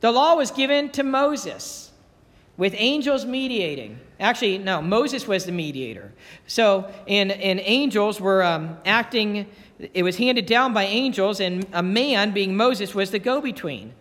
the 0.00 0.12
law 0.12 0.34
was 0.34 0.50
given 0.50 0.90
to 0.90 1.02
Moses 1.02 1.81
with 2.56 2.74
angels 2.76 3.24
mediating. 3.24 3.98
Actually, 4.20 4.58
no, 4.58 4.82
Moses 4.82 5.26
was 5.26 5.46
the 5.46 5.52
mediator. 5.52 6.12
So, 6.46 6.92
and, 7.08 7.32
and 7.32 7.60
angels 7.60 8.20
were 8.20 8.42
um, 8.42 8.76
acting, 8.84 9.46
it 9.94 10.02
was 10.02 10.16
handed 10.16 10.46
down 10.46 10.72
by 10.72 10.84
angels, 10.84 11.40
and 11.40 11.66
a 11.72 11.82
man, 11.82 12.32
being 12.32 12.56
Moses, 12.56 12.94
was 12.94 13.10
the 13.10 13.18
go 13.18 13.40
between. 13.40 13.92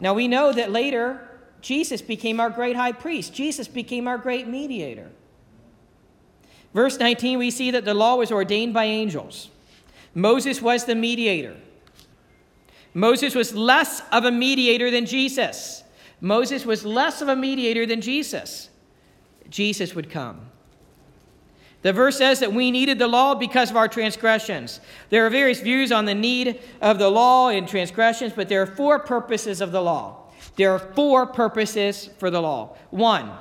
Now, 0.00 0.14
we 0.14 0.28
know 0.28 0.52
that 0.52 0.70
later 0.70 1.28
Jesus 1.60 2.02
became 2.02 2.40
our 2.40 2.50
great 2.50 2.76
high 2.76 2.92
priest, 2.92 3.32
Jesus 3.32 3.68
became 3.68 4.06
our 4.06 4.18
great 4.18 4.46
mediator. 4.48 5.10
Verse 6.74 6.98
19, 6.98 7.38
we 7.38 7.50
see 7.50 7.70
that 7.70 7.84
the 7.84 7.94
law 7.94 8.16
was 8.16 8.32
ordained 8.32 8.74
by 8.74 8.84
angels. 8.84 9.50
Moses 10.14 10.60
was 10.60 10.84
the 10.84 10.94
mediator. 10.94 11.56
Moses 12.94 13.34
was 13.34 13.54
less 13.54 14.02
of 14.10 14.24
a 14.24 14.30
mediator 14.30 14.90
than 14.90 15.06
Jesus. 15.06 15.81
Moses 16.22 16.64
was 16.64 16.86
less 16.86 17.20
of 17.20 17.28
a 17.28 17.36
mediator 17.36 17.84
than 17.84 18.00
Jesus. 18.00 18.70
Jesus 19.50 19.94
would 19.94 20.08
come. 20.08 20.40
The 21.82 21.92
verse 21.92 22.16
says 22.16 22.38
that 22.38 22.52
we 22.52 22.70
needed 22.70 23.00
the 23.00 23.08
law 23.08 23.34
because 23.34 23.70
of 23.70 23.76
our 23.76 23.88
transgressions. 23.88 24.80
There 25.10 25.26
are 25.26 25.30
various 25.30 25.60
views 25.60 25.90
on 25.90 26.04
the 26.04 26.14
need 26.14 26.60
of 26.80 27.00
the 27.00 27.10
law 27.10 27.48
and 27.48 27.66
transgressions, 27.66 28.32
but 28.32 28.48
there 28.48 28.62
are 28.62 28.66
four 28.66 29.00
purposes 29.00 29.60
of 29.60 29.72
the 29.72 29.82
law. 29.82 30.30
There 30.54 30.70
are 30.70 30.78
four 30.78 31.26
purposes 31.26 32.08
for 32.18 32.30
the 32.30 32.40
law. 32.40 32.76
One, 32.90 33.32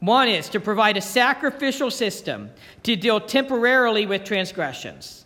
one 0.00 0.26
is 0.26 0.48
to 0.48 0.58
provide 0.58 0.96
a 0.96 1.00
sacrificial 1.00 1.92
system 1.92 2.50
to 2.82 2.96
deal 2.96 3.20
temporarily 3.20 4.06
with 4.06 4.24
transgressions. 4.24 5.24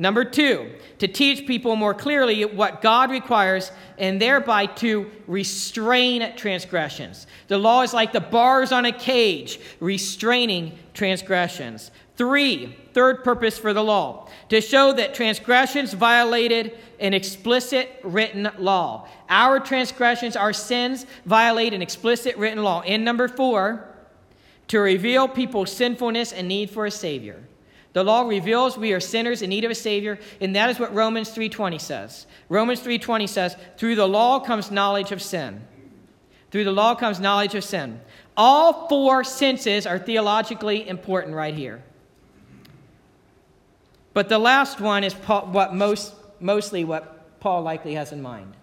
Number 0.00 0.24
two, 0.24 0.70
to 0.98 1.08
teach 1.08 1.44
people 1.44 1.74
more 1.74 1.92
clearly 1.92 2.44
what 2.44 2.82
God 2.82 3.10
requires 3.10 3.72
and 3.98 4.22
thereby 4.22 4.66
to 4.66 5.10
restrain 5.26 6.36
transgressions. 6.36 7.26
The 7.48 7.58
law 7.58 7.82
is 7.82 7.92
like 7.92 8.12
the 8.12 8.20
bars 8.20 8.70
on 8.70 8.84
a 8.84 8.92
cage, 8.92 9.58
restraining 9.80 10.78
transgressions. 10.94 11.90
Three, 12.16 12.76
third 12.94 13.24
purpose 13.24 13.58
for 13.58 13.72
the 13.72 13.82
law, 13.82 14.28
to 14.50 14.60
show 14.60 14.92
that 14.92 15.14
transgressions 15.14 15.92
violated 15.92 16.78
an 17.00 17.12
explicit 17.12 17.88
written 18.04 18.48
law. 18.58 19.08
Our 19.28 19.58
transgressions, 19.58 20.36
our 20.36 20.52
sins 20.52 21.06
violate 21.26 21.74
an 21.74 21.82
explicit 21.82 22.36
written 22.36 22.62
law. 22.62 22.82
And 22.82 23.04
number 23.04 23.26
four, 23.26 23.88
to 24.68 24.78
reveal 24.78 25.26
people's 25.26 25.72
sinfulness 25.72 26.32
and 26.32 26.46
need 26.46 26.70
for 26.70 26.86
a 26.86 26.90
Savior. 26.90 27.42
The 27.92 28.04
law 28.04 28.22
reveals 28.22 28.76
we 28.76 28.92
are 28.92 29.00
sinners 29.00 29.42
in 29.42 29.50
need 29.50 29.64
of 29.64 29.70
a 29.70 29.74
savior, 29.74 30.18
and 30.40 30.54
that 30.54 30.70
is 30.70 30.78
what 30.78 30.94
Romans 30.94 31.30
3:20 31.30 31.78
says. 31.78 32.26
Romans 32.48 32.80
3:20 32.80 33.26
says, 33.26 33.56
"Through 33.76 33.96
the 33.96 34.06
law 34.06 34.40
comes 34.40 34.70
knowledge 34.70 35.10
of 35.12 35.22
sin." 35.22 35.62
Through 36.50 36.64
the 36.64 36.72
law 36.72 36.94
comes 36.94 37.20
knowledge 37.20 37.54
of 37.54 37.64
sin. 37.64 38.00
All 38.36 38.88
four 38.88 39.24
senses 39.24 39.86
are 39.86 39.98
theologically 39.98 40.88
important 40.88 41.34
right 41.34 41.54
here. 41.54 41.82
But 44.14 44.28
the 44.28 44.38
last 44.38 44.80
one 44.80 45.04
is 45.04 45.12
what 45.14 45.74
most, 45.74 46.14
mostly 46.40 46.84
what 46.84 47.40
Paul 47.40 47.62
likely 47.62 47.94
has 47.94 48.12
in 48.12 48.22
mind. 48.22 48.54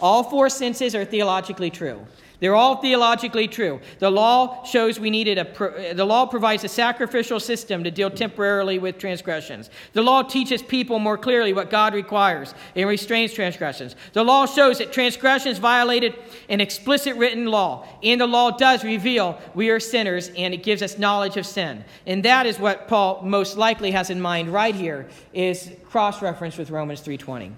All 0.00 0.24
four 0.24 0.48
senses 0.48 0.94
are 0.94 1.04
theologically 1.04 1.70
true. 1.70 2.06
They're 2.44 2.54
all 2.54 2.76
theologically 2.76 3.48
true. 3.48 3.80
The 4.00 4.10
law 4.10 4.64
shows 4.64 5.00
we 5.00 5.08
needed 5.08 5.38
a 5.38 5.94
the 5.94 6.04
law 6.04 6.26
provides 6.26 6.62
a 6.62 6.68
sacrificial 6.68 7.40
system 7.40 7.82
to 7.84 7.90
deal 7.90 8.10
temporarily 8.10 8.78
with 8.78 8.98
transgressions. 8.98 9.70
The 9.94 10.02
law 10.02 10.20
teaches 10.20 10.62
people 10.62 10.98
more 10.98 11.16
clearly 11.16 11.54
what 11.54 11.70
God 11.70 11.94
requires 11.94 12.54
and 12.76 12.86
restrains 12.86 13.32
transgressions. 13.32 13.96
The 14.12 14.22
law 14.22 14.44
shows 14.44 14.76
that 14.76 14.92
transgressions 14.92 15.56
violated 15.56 16.16
an 16.50 16.60
explicit 16.60 17.16
written 17.16 17.46
law, 17.46 17.88
and 18.02 18.20
the 18.20 18.26
law 18.26 18.50
does 18.50 18.84
reveal 18.84 19.40
we 19.54 19.70
are 19.70 19.80
sinners 19.80 20.30
and 20.36 20.52
it 20.52 20.62
gives 20.62 20.82
us 20.82 20.98
knowledge 20.98 21.38
of 21.38 21.46
sin. 21.46 21.82
And 22.06 22.22
that 22.26 22.44
is 22.44 22.58
what 22.58 22.88
Paul 22.88 23.22
most 23.22 23.56
likely 23.56 23.92
has 23.92 24.10
in 24.10 24.20
mind 24.20 24.52
right 24.52 24.74
here 24.74 25.08
is 25.32 25.70
cross 25.88 26.20
reference 26.20 26.58
with 26.58 26.68
Romans 26.68 27.00
3:20. 27.00 27.52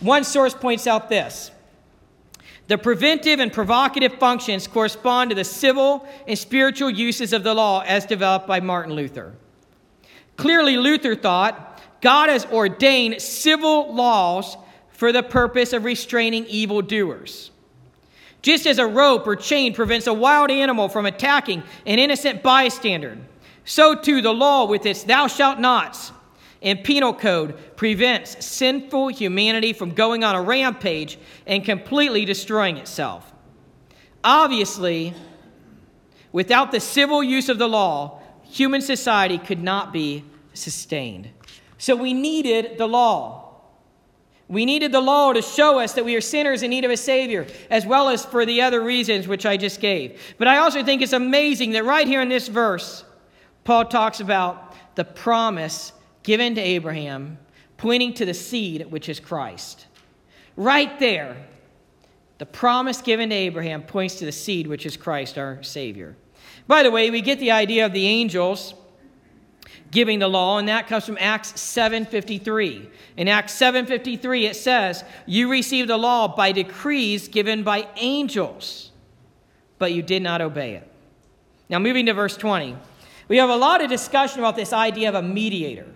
One 0.00 0.24
source 0.24 0.54
points 0.54 0.86
out 0.86 1.10
this 1.10 1.50
the 2.70 2.78
preventive 2.78 3.40
and 3.40 3.52
provocative 3.52 4.14
functions 4.20 4.68
correspond 4.68 5.30
to 5.30 5.34
the 5.34 5.42
civil 5.42 6.06
and 6.28 6.38
spiritual 6.38 6.88
uses 6.88 7.32
of 7.32 7.42
the 7.42 7.52
law 7.52 7.80
as 7.80 8.06
developed 8.06 8.46
by 8.46 8.60
Martin 8.60 8.94
Luther. 8.94 9.34
Clearly, 10.36 10.76
Luther 10.76 11.16
thought 11.16 11.82
God 12.00 12.28
has 12.28 12.46
ordained 12.46 13.20
civil 13.20 13.92
laws 13.92 14.56
for 14.92 15.10
the 15.10 15.24
purpose 15.24 15.72
of 15.72 15.82
restraining 15.82 16.46
evildoers. 16.46 17.50
Just 18.40 18.68
as 18.68 18.78
a 18.78 18.86
rope 18.86 19.26
or 19.26 19.34
chain 19.34 19.74
prevents 19.74 20.06
a 20.06 20.14
wild 20.14 20.52
animal 20.52 20.88
from 20.88 21.06
attacking 21.06 21.64
an 21.86 21.98
innocent 21.98 22.40
bystander, 22.40 23.18
so 23.64 23.96
too 23.96 24.22
the 24.22 24.32
law 24.32 24.64
with 24.64 24.86
its 24.86 25.02
thou 25.02 25.26
shalt 25.26 25.58
nots 25.58 26.12
and 26.62 26.84
penal 26.84 27.14
code 27.14 27.56
prevents 27.76 28.44
sinful 28.44 29.08
humanity 29.08 29.72
from 29.72 29.90
going 29.92 30.24
on 30.24 30.34
a 30.34 30.42
rampage 30.42 31.18
and 31.46 31.64
completely 31.64 32.24
destroying 32.24 32.76
itself. 32.76 33.32
Obviously, 34.22 35.14
without 36.32 36.70
the 36.72 36.80
civil 36.80 37.22
use 37.22 37.48
of 37.48 37.58
the 37.58 37.68
law, 37.68 38.20
human 38.42 38.80
society 38.80 39.38
could 39.38 39.62
not 39.62 39.92
be 39.92 40.24
sustained. 40.52 41.30
So 41.78 41.96
we 41.96 42.12
needed 42.12 42.76
the 42.76 42.86
law. 42.86 43.46
We 44.48 44.66
needed 44.66 44.92
the 44.92 45.00
law 45.00 45.32
to 45.32 45.40
show 45.40 45.78
us 45.78 45.92
that 45.94 46.04
we 46.04 46.16
are 46.16 46.20
sinners 46.20 46.62
in 46.62 46.70
need 46.70 46.84
of 46.84 46.90
a 46.90 46.96
Savior, 46.96 47.46
as 47.70 47.86
well 47.86 48.08
as 48.08 48.24
for 48.24 48.44
the 48.44 48.60
other 48.60 48.82
reasons 48.82 49.28
which 49.28 49.46
I 49.46 49.56
just 49.56 49.80
gave. 49.80 50.20
But 50.38 50.48
I 50.48 50.58
also 50.58 50.82
think 50.82 51.00
it's 51.00 51.12
amazing 51.12 51.70
that 51.70 51.84
right 51.84 52.06
here 52.06 52.20
in 52.20 52.28
this 52.28 52.48
verse, 52.48 53.04
Paul 53.62 53.84
talks 53.84 54.18
about 54.18 54.74
the 54.96 55.04
promise 55.04 55.92
given 56.22 56.54
to 56.54 56.60
Abraham, 56.60 57.38
pointing 57.76 58.14
to 58.14 58.24
the 58.24 58.34
seed, 58.34 58.90
which 58.90 59.08
is 59.08 59.20
Christ. 59.20 59.86
Right 60.56 60.98
there, 60.98 61.36
the 62.38 62.46
promise 62.46 63.00
given 63.00 63.30
to 63.30 63.34
Abraham 63.34 63.82
points 63.82 64.16
to 64.16 64.24
the 64.24 64.32
seed, 64.32 64.66
which 64.66 64.86
is 64.86 64.96
Christ, 64.96 65.38
our 65.38 65.62
Savior. 65.62 66.16
By 66.66 66.82
the 66.82 66.90
way, 66.90 67.10
we 67.10 67.20
get 67.20 67.38
the 67.38 67.50
idea 67.50 67.86
of 67.86 67.92
the 67.92 68.06
angels 68.06 68.74
giving 69.90 70.20
the 70.20 70.28
law 70.28 70.58
and 70.58 70.68
that 70.68 70.86
comes 70.86 71.04
from 71.04 71.18
acts 71.20 71.52
7.53 71.52 72.88
in 73.16 73.28
acts 73.28 73.52
7.53 73.58 74.48
it 74.48 74.56
says 74.56 75.04
you 75.26 75.50
received 75.50 75.88
the 75.88 75.96
law 75.96 76.28
by 76.28 76.52
decrees 76.52 77.28
given 77.28 77.62
by 77.62 77.86
angels 77.96 78.90
but 79.78 79.92
you 79.92 80.02
did 80.02 80.22
not 80.22 80.40
obey 80.40 80.74
it 80.74 80.88
now 81.68 81.78
moving 81.78 82.06
to 82.06 82.14
verse 82.14 82.36
20 82.36 82.76
we 83.28 83.36
have 83.36 83.50
a 83.50 83.56
lot 83.56 83.82
of 83.82 83.88
discussion 83.88 84.38
about 84.38 84.56
this 84.56 84.72
idea 84.72 85.08
of 85.08 85.14
a 85.14 85.22
mediator 85.22 85.86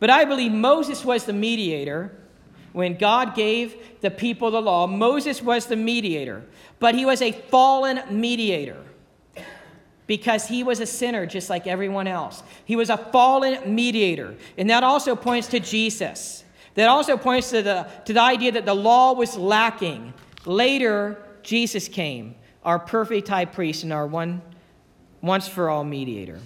but 0.00 0.10
I 0.10 0.24
believe 0.24 0.52
Moses 0.52 1.04
was 1.04 1.24
the 1.24 1.32
mediator 1.32 2.12
when 2.72 2.96
God 2.96 3.34
gave 3.34 3.76
the 4.00 4.10
people 4.10 4.50
the 4.50 4.60
law. 4.60 4.86
Moses 4.86 5.40
was 5.40 5.66
the 5.66 5.76
mediator, 5.76 6.44
but 6.80 6.94
he 6.94 7.06
was 7.06 7.22
a 7.22 7.32
fallen 7.32 8.00
mediator 8.10 8.82
because 10.06 10.46
he 10.48 10.62
was 10.62 10.80
a 10.80 10.86
sinner 10.86 11.24
just 11.24 11.48
like 11.48 11.66
everyone 11.66 12.06
else. 12.06 12.42
He 12.64 12.76
was 12.76 12.90
a 12.90 12.96
fallen 12.96 13.74
mediator. 13.74 14.34
And 14.58 14.68
that 14.70 14.82
also 14.82 15.16
points 15.16 15.48
to 15.48 15.60
Jesus. 15.60 16.44
That 16.74 16.88
also 16.88 17.16
points 17.16 17.50
to 17.50 17.62
the, 17.62 17.86
to 18.04 18.12
the 18.12 18.20
idea 18.20 18.52
that 18.52 18.66
the 18.66 18.74
law 18.74 19.12
was 19.12 19.36
lacking. 19.36 20.12
Later, 20.44 21.22
Jesus 21.42 21.88
came, 21.88 22.34
our 22.64 22.78
perfect 22.78 23.28
high 23.28 23.44
priest 23.44 23.84
and 23.84 23.92
our 23.92 24.06
one 24.06 24.42
once 25.22 25.48
for 25.48 25.70
all 25.70 25.84
mediator. 25.84 26.40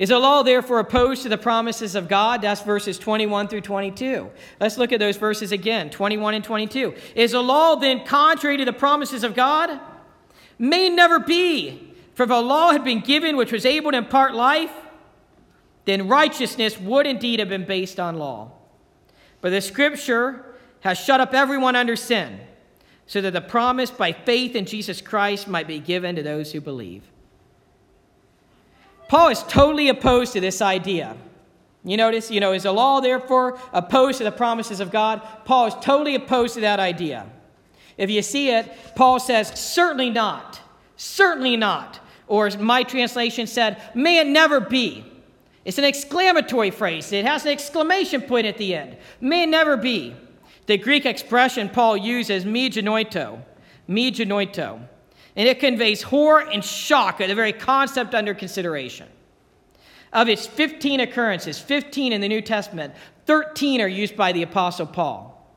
Is 0.00 0.08
the 0.08 0.18
law 0.18 0.42
therefore 0.42 0.78
opposed 0.78 1.24
to 1.24 1.28
the 1.28 1.36
promises 1.36 1.94
of 1.94 2.08
God? 2.08 2.40
That's 2.40 2.62
verses 2.62 2.98
21 2.98 3.48
through 3.48 3.60
22. 3.60 4.30
Let's 4.58 4.78
look 4.78 4.92
at 4.92 4.98
those 4.98 5.18
verses 5.18 5.52
again 5.52 5.90
21 5.90 6.32
and 6.32 6.42
22. 6.42 6.94
Is 7.14 7.32
the 7.32 7.42
law 7.42 7.74
then 7.74 8.06
contrary 8.06 8.56
to 8.56 8.64
the 8.64 8.72
promises 8.72 9.24
of 9.24 9.34
God? 9.34 9.78
May 10.58 10.88
never 10.88 11.18
be. 11.18 11.92
For 12.14 12.22
if 12.22 12.30
a 12.30 12.34
law 12.34 12.72
had 12.72 12.82
been 12.82 13.00
given 13.00 13.36
which 13.36 13.52
was 13.52 13.66
able 13.66 13.90
to 13.90 13.98
impart 13.98 14.34
life, 14.34 14.72
then 15.84 16.08
righteousness 16.08 16.80
would 16.80 17.06
indeed 17.06 17.38
have 17.38 17.50
been 17.50 17.66
based 17.66 18.00
on 18.00 18.18
law. 18.18 18.52
But 19.42 19.50
the 19.50 19.60
scripture 19.60 20.46
has 20.80 20.98
shut 20.98 21.20
up 21.20 21.34
everyone 21.34 21.76
under 21.76 21.94
sin, 21.94 22.40
so 23.06 23.20
that 23.20 23.34
the 23.34 23.42
promise 23.42 23.90
by 23.90 24.12
faith 24.12 24.56
in 24.56 24.64
Jesus 24.64 25.02
Christ 25.02 25.46
might 25.46 25.66
be 25.66 25.78
given 25.78 26.16
to 26.16 26.22
those 26.22 26.52
who 26.52 26.62
believe. 26.62 27.02
Paul 29.10 29.30
is 29.30 29.42
totally 29.42 29.88
opposed 29.88 30.34
to 30.34 30.40
this 30.40 30.62
idea 30.62 31.16
You 31.84 31.96
notice, 31.96 32.30
you 32.30 32.38
know, 32.38 32.52
is 32.52 32.62
the 32.62 32.70
law 32.70 33.00
therefore 33.00 33.58
opposed 33.72 34.18
to 34.18 34.24
the 34.24 34.30
promises 34.30 34.78
of 34.78 34.92
God? 34.92 35.20
Paul 35.44 35.66
is 35.66 35.74
totally 35.80 36.14
opposed 36.14 36.54
to 36.54 36.60
that 36.60 36.78
idea. 36.78 37.26
If 37.98 38.08
you 38.08 38.22
see 38.22 38.50
it, 38.50 38.70
Paul 38.94 39.18
says, 39.18 39.48
certainly 39.58 40.10
not. 40.10 40.60
Certainly 40.96 41.56
not. 41.56 41.98
Or 42.28 42.46
as 42.46 42.56
my 42.56 42.84
translation 42.84 43.48
said, 43.48 43.82
may 43.96 44.20
it 44.20 44.28
never 44.28 44.60
be. 44.60 45.04
It's 45.64 45.78
an 45.78 45.84
exclamatory 45.84 46.70
phrase. 46.70 47.10
It 47.10 47.24
has 47.24 47.44
an 47.44 47.50
exclamation 47.50 48.22
point 48.22 48.46
at 48.46 48.58
the 48.58 48.76
end. 48.76 48.96
May 49.20 49.42
it 49.42 49.48
never 49.48 49.76
be. 49.76 50.14
The 50.66 50.78
Greek 50.78 51.04
expression 51.04 51.68
Paul 51.68 51.96
uses, 51.96 52.44
me 52.44 52.70
genoito, 52.70 53.42
me 53.88 54.12
genoito. 54.12 54.86
And 55.40 55.48
it 55.48 55.58
conveys 55.58 56.02
horror 56.02 56.42
and 56.42 56.62
shock 56.62 57.22
at 57.22 57.28
the 57.28 57.34
very 57.34 57.54
concept 57.54 58.14
under 58.14 58.34
consideration. 58.34 59.08
Of 60.12 60.28
its 60.28 60.46
15 60.46 61.00
occurrences, 61.00 61.58
15 61.58 62.12
in 62.12 62.20
the 62.20 62.28
New 62.28 62.42
Testament, 62.42 62.92
13 63.24 63.80
are 63.80 63.88
used 63.88 64.18
by 64.18 64.32
the 64.32 64.42
Apostle 64.42 64.84
Paul. 64.84 65.50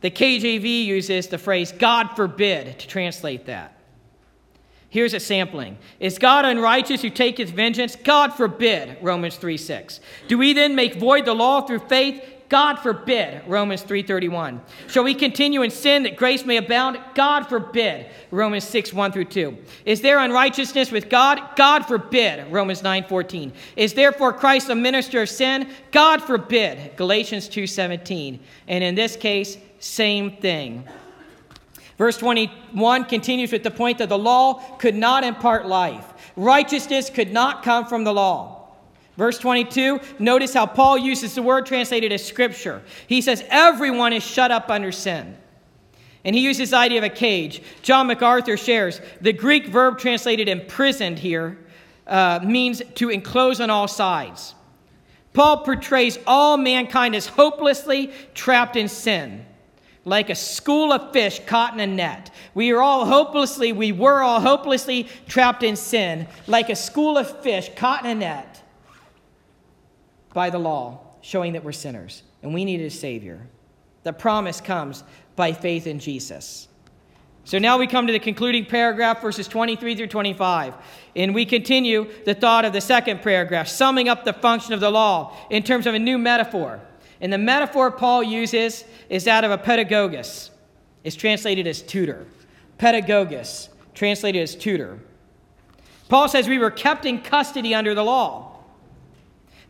The 0.00 0.12
KJV 0.12 0.84
uses 0.84 1.26
the 1.26 1.38
phrase 1.38 1.72
God 1.72 2.10
forbid 2.14 2.78
to 2.78 2.86
translate 2.86 3.46
that. 3.46 3.76
Here's 4.90 5.14
a 5.14 5.18
sampling. 5.18 5.76
Is 5.98 6.20
God 6.20 6.44
unrighteous 6.44 7.02
who 7.02 7.10
taketh 7.10 7.50
vengeance? 7.50 7.96
God 7.96 8.32
forbid, 8.32 8.96
Romans 9.02 9.34
3 9.38 9.56
6. 9.56 9.98
Do 10.28 10.38
we 10.38 10.52
then 10.52 10.76
make 10.76 10.94
void 10.94 11.24
the 11.24 11.34
law 11.34 11.62
through 11.62 11.80
faith? 11.80 12.22
God 12.52 12.80
forbid, 12.80 13.40
Romans 13.46 13.82
3:31. 13.82 14.60
Shall 14.86 15.04
we 15.04 15.14
continue 15.14 15.62
in 15.62 15.70
sin 15.70 16.02
that 16.02 16.16
grace 16.16 16.44
may 16.44 16.58
abound? 16.58 16.98
God 17.14 17.48
forbid, 17.48 18.04
Romans 18.30 18.64
6, 18.64 18.92
1 18.92 19.10
through 19.10 19.24
2. 19.24 19.56
Is 19.86 20.02
there 20.02 20.18
unrighteousness 20.18 20.90
with 20.90 21.08
God? 21.08 21.40
God 21.56 21.86
forbid, 21.86 22.52
Romans 22.52 22.82
9:14. 22.82 23.54
Is 23.74 23.94
therefore 23.94 24.34
Christ 24.34 24.68
a 24.68 24.74
minister 24.74 25.22
of 25.22 25.30
sin? 25.30 25.66
God 25.92 26.22
forbid, 26.22 26.94
Galatians 26.96 27.48
2:17. 27.48 28.38
And 28.68 28.84
in 28.84 28.96
this 28.96 29.16
case, 29.16 29.56
same 29.78 30.32
thing. 30.32 30.84
Verse 31.96 32.18
21 32.18 33.06
continues 33.06 33.50
with 33.50 33.62
the 33.62 33.70
point 33.70 33.96
that 33.96 34.10
the 34.10 34.18
law 34.18 34.60
could 34.76 34.94
not 34.94 35.24
impart 35.24 35.66
life. 35.66 36.04
Righteousness 36.36 37.08
could 37.08 37.32
not 37.32 37.62
come 37.62 37.86
from 37.86 38.04
the 38.04 38.12
law. 38.12 38.61
Verse 39.16 39.38
22, 39.38 40.00
notice 40.18 40.54
how 40.54 40.66
Paul 40.66 40.96
uses 40.96 41.34
the 41.34 41.42
word 41.42 41.66
translated 41.66 42.12
as 42.12 42.24
scripture. 42.24 42.82
He 43.06 43.20
says, 43.20 43.44
Everyone 43.50 44.12
is 44.12 44.22
shut 44.22 44.50
up 44.50 44.70
under 44.70 44.90
sin. 44.90 45.36
And 46.24 46.34
he 46.34 46.42
uses 46.42 46.70
the 46.70 46.76
idea 46.76 46.98
of 46.98 47.04
a 47.04 47.10
cage. 47.10 47.62
John 47.82 48.06
MacArthur 48.06 48.56
shares 48.56 49.00
the 49.20 49.32
Greek 49.32 49.66
verb 49.66 49.98
translated 49.98 50.48
imprisoned 50.48 51.18
here 51.18 51.58
uh, 52.06 52.40
means 52.42 52.80
to 52.94 53.10
enclose 53.10 53.60
on 53.60 53.70
all 53.70 53.88
sides. 53.88 54.54
Paul 55.34 55.58
portrays 55.58 56.18
all 56.26 56.56
mankind 56.56 57.14
as 57.14 57.26
hopelessly 57.26 58.12
trapped 58.34 58.76
in 58.76 58.88
sin, 58.88 59.44
like 60.04 60.30
a 60.30 60.34
school 60.34 60.92
of 60.92 61.12
fish 61.12 61.40
caught 61.46 61.74
in 61.74 61.80
a 61.80 61.86
net. 61.86 62.30
We 62.54 62.70
are 62.72 62.82
all 62.82 63.06
hopelessly, 63.06 63.72
we 63.72 63.92
were 63.92 64.22
all 64.22 64.40
hopelessly 64.40 65.08
trapped 65.26 65.62
in 65.62 65.74
sin, 65.74 66.28
like 66.46 66.70
a 66.70 66.76
school 66.76 67.18
of 67.18 67.42
fish 67.42 67.70
caught 67.76 68.04
in 68.04 68.10
a 68.10 68.14
net 68.14 68.51
by 70.32 70.50
the 70.50 70.58
law, 70.58 71.00
showing 71.20 71.52
that 71.52 71.64
we're 71.64 71.72
sinners 71.72 72.22
and 72.42 72.52
we 72.52 72.64
needed 72.64 72.86
a 72.86 72.90
Savior. 72.90 73.46
The 74.02 74.12
promise 74.12 74.60
comes 74.60 75.04
by 75.36 75.52
faith 75.52 75.86
in 75.86 75.98
Jesus. 75.98 76.68
So 77.44 77.58
now 77.58 77.78
we 77.78 77.86
come 77.86 78.06
to 78.06 78.12
the 78.12 78.20
concluding 78.20 78.66
paragraph, 78.66 79.20
verses 79.20 79.48
23 79.48 79.96
through 79.96 80.06
25. 80.08 80.74
And 81.16 81.34
we 81.34 81.44
continue 81.44 82.08
the 82.24 82.34
thought 82.34 82.64
of 82.64 82.72
the 82.72 82.80
second 82.80 83.22
paragraph, 83.22 83.66
summing 83.66 84.08
up 84.08 84.24
the 84.24 84.32
function 84.32 84.74
of 84.74 84.80
the 84.80 84.90
law 84.90 85.36
in 85.50 85.62
terms 85.62 85.86
of 85.86 85.94
a 85.94 85.98
new 85.98 86.18
metaphor. 86.18 86.80
And 87.20 87.32
the 87.32 87.38
metaphor 87.38 87.90
Paul 87.90 88.22
uses 88.22 88.84
is 89.08 89.24
that 89.24 89.44
of 89.44 89.50
a 89.50 89.58
pedagogus. 89.58 90.50
It's 91.04 91.16
translated 91.16 91.66
as 91.66 91.82
tutor. 91.82 92.26
Pedagogus, 92.78 93.68
translated 93.94 94.42
as 94.42 94.54
tutor. 94.54 95.00
Paul 96.08 96.28
says 96.28 96.48
we 96.48 96.58
were 96.58 96.70
kept 96.70 97.06
in 97.06 97.22
custody 97.22 97.74
under 97.74 97.94
the 97.94 98.04
law. 98.04 98.51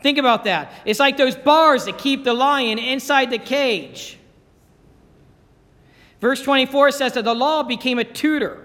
Think 0.03 0.19
about 0.19 0.45
that. 0.45 0.73
It's 0.85 1.01
like 1.01 1.17
those 1.17 1.37
bars 1.37 1.85
that 1.85 1.99
keep 1.99 2.25
the 2.25 2.35
lion 2.35 2.79
inside 2.79 3.31
the 3.31 3.39
cage. 3.39 4.19
Verse 6.21 6.43
24 6.43 6.91
says 6.93 7.13
that 7.15 7.25
the 7.25 7.35
law 7.35 7.63
became 7.63 7.99
a 7.99 8.05
tutor. 8.05 8.59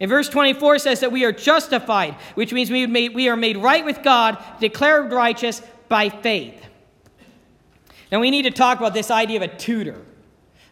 And 0.00 0.08
verse 0.08 0.28
24 0.28 0.78
says 0.78 1.00
that 1.00 1.10
we 1.10 1.24
are 1.24 1.32
justified, 1.32 2.14
which 2.34 2.52
means 2.52 2.70
we, 2.70 2.86
made, 2.86 3.14
we 3.14 3.28
are 3.28 3.36
made 3.36 3.56
right 3.56 3.84
with 3.84 4.02
God, 4.02 4.38
declared 4.60 5.12
righteous 5.12 5.60
by 5.88 6.08
faith. 6.08 6.64
Now 8.12 8.20
we 8.20 8.30
need 8.30 8.42
to 8.42 8.50
talk 8.50 8.78
about 8.78 8.94
this 8.94 9.10
idea 9.10 9.36
of 9.36 9.42
a 9.42 9.56
tutor. 9.56 10.00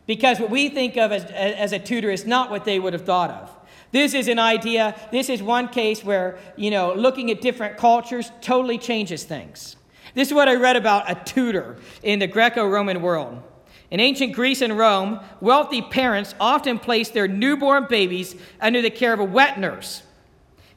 Because 0.06 0.38
what 0.38 0.50
we 0.50 0.68
think 0.68 0.96
of 0.96 1.10
as, 1.10 1.24
as 1.24 1.72
a 1.72 1.78
tutor 1.78 2.10
is 2.10 2.24
not 2.24 2.50
what 2.50 2.64
they 2.64 2.78
would 2.78 2.92
have 2.92 3.04
thought 3.04 3.30
of. 3.30 3.50
This 3.92 4.14
is 4.14 4.28
an 4.28 4.38
idea, 4.38 4.94
this 5.10 5.28
is 5.28 5.42
one 5.42 5.68
case 5.68 6.04
where, 6.04 6.38
you 6.56 6.70
know, 6.70 6.94
looking 6.94 7.30
at 7.30 7.40
different 7.40 7.76
cultures 7.76 8.30
totally 8.40 8.78
changes 8.78 9.24
things. 9.24 9.75
This 10.16 10.28
is 10.28 10.34
what 10.34 10.48
I 10.48 10.54
read 10.54 10.76
about 10.76 11.10
a 11.10 11.14
tutor 11.14 11.76
in 12.02 12.20
the 12.20 12.26
Greco 12.26 12.66
Roman 12.66 13.02
world. 13.02 13.42
In 13.90 14.00
ancient 14.00 14.32
Greece 14.32 14.62
and 14.62 14.78
Rome, 14.78 15.20
wealthy 15.42 15.82
parents 15.82 16.34
often 16.40 16.78
placed 16.78 17.12
their 17.12 17.28
newborn 17.28 17.84
babies 17.86 18.34
under 18.58 18.80
the 18.80 18.88
care 18.88 19.12
of 19.12 19.20
a 19.20 19.24
wet 19.24 19.60
nurse, 19.60 20.02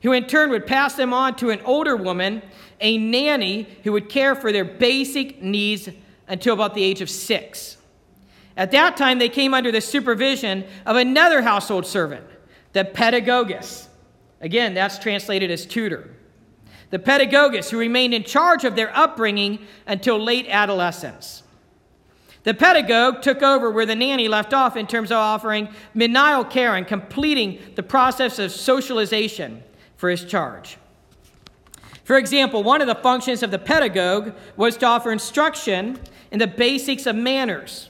who 0.02 0.12
in 0.12 0.28
turn 0.28 0.50
would 0.50 0.68
pass 0.68 0.96
them 0.96 1.14
on 1.14 1.38
to 1.38 1.52
an 1.52 1.62
older 1.62 1.96
woman, 1.96 2.42
a 2.82 2.98
nanny, 2.98 3.66
who 3.86 3.94
would 3.94 4.10
care 4.10 4.36
for 4.36 4.52
their 4.52 4.66
basic 4.66 5.42
needs 5.42 5.88
until 6.28 6.54
about 6.54 6.74
the 6.74 6.84
age 6.84 7.00
of 7.00 7.10
six. 7.10 7.78
At 8.58 8.72
that 8.72 8.98
time, 8.98 9.20
they 9.20 9.30
came 9.30 9.54
under 9.54 9.72
the 9.72 9.80
supervision 9.80 10.66
of 10.86 10.98
another 10.98 11.42
household 11.42 11.86
servant, 11.88 12.26
the 12.74 12.84
pedagogus. 12.84 13.88
Again, 14.42 14.74
that's 14.74 15.00
translated 15.00 15.50
as 15.50 15.66
tutor 15.66 16.10
the 16.90 17.00
pedagogus 17.00 17.70
who 17.70 17.78
remained 17.78 18.14
in 18.14 18.24
charge 18.24 18.64
of 18.64 18.76
their 18.76 18.96
upbringing 18.96 19.60
until 19.86 20.18
late 20.18 20.48
adolescence. 20.50 21.44
The 22.44 22.54
pedagogue 22.54 23.22
took 23.22 23.44
over 23.44 23.70
where 23.70 23.86
the 23.86 23.96
nanny 23.96 24.28
left 24.28 24.54
off 24.54 24.78
in 24.78 24.88
terms 24.88 25.12
of 25.12 25.18
offering 25.18 25.70
menial 25.94 26.46
care 26.46 26.76
and 26.76 26.88
completing 26.88 27.60
the 27.76 27.84
process 27.84 28.40
of 28.40 28.52
socialization 28.52 29.64
for 29.98 30.10
his 30.10 30.24
charge. 30.24 30.78
For 32.04 32.18
example, 32.18 32.64
one 32.64 32.82
of 32.82 32.88
the 32.88 32.96
functions 32.96 33.44
of 33.44 33.52
the 33.52 33.60
pedagogue 33.60 34.34
was 34.56 34.78
to 34.78 34.86
offer 34.88 35.12
instruction 35.12 36.00
in 36.32 36.40
the 36.40 36.48
basics 36.48 37.06
of 37.06 37.16
manners, 37.16 37.90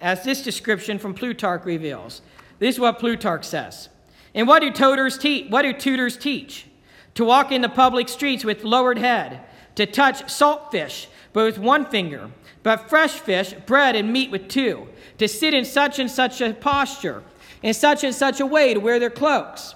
as 0.00 0.22
this 0.24 0.42
description 0.42 0.98
from 0.98 1.14
Plutarch 1.14 1.64
reveals. 1.64 2.20
This 2.58 2.74
is 2.74 2.80
what 2.80 2.98
Plutarch 2.98 3.44
says. 3.44 3.88
And 4.34 4.46
what 4.48 4.60
do 4.60 4.70
tutors 4.70 5.16
teach? 5.16 5.50
What 5.50 5.62
do 5.62 5.72
tutors 5.72 6.18
teach? 6.18 6.66
To 7.14 7.24
walk 7.24 7.52
in 7.52 7.62
the 7.62 7.68
public 7.68 8.08
streets 8.08 8.44
with 8.44 8.64
lowered 8.64 8.98
head, 8.98 9.40
to 9.76 9.86
touch 9.86 10.30
salt 10.30 10.70
fish, 10.70 11.08
but 11.32 11.44
with 11.44 11.58
one 11.58 11.86
finger, 11.86 12.30
but 12.62 12.88
fresh 12.88 13.12
fish, 13.12 13.52
bread, 13.66 13.96
and 13.96 14.12
meat 14.12 14.30
with 14.30 14.48
two, 14.48 14.88
to 15.18 15.28
sit 15.28 15.54
in 15.54 15.64
such 15.64 15.98
and 15.98 16.10
such 16.10 16.40
a 16.40 16.52
posture, 16.52 17.22
in 17.62 17.74
such 17.74 18.04
and 18.04 18.14
such 18.14 18.40
a 18.40 18.46
way 18.46 18.74
to 18.74 18.80
wear 18.80 18.98
their 18.98 19.10
cloaks. 19.10 19.74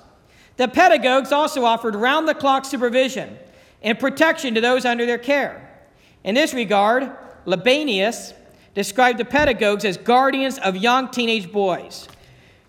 The 0.56 0.68
pedagogues 0.68 1.32
also 1.32 1.64
offered 1.64 1.94
round 1.94 2.28
the 2.28 2.34
clock 2.34 2.64
supervision 2.64 3.38
and 3.82 3.98
protection 3.98 4.54
to 4.54 4.60
those 4.60 4.84
under 4.84 5.06
their 5.06 5.18
care. 5.18 5.64
In 6.24 6.34
this 6.34 6.52
regard, 6.52 7.10
Libanius 7.46 8.34
described 8.74 9.18
the 9.18 9.24
pedagogues 9.24 9.84
as 9.84 9.96
guardians 9.96 10.58
of 10.58 10.76
young 10.76 11.08
teenage 11.08 11.50
boys 11.50 12.08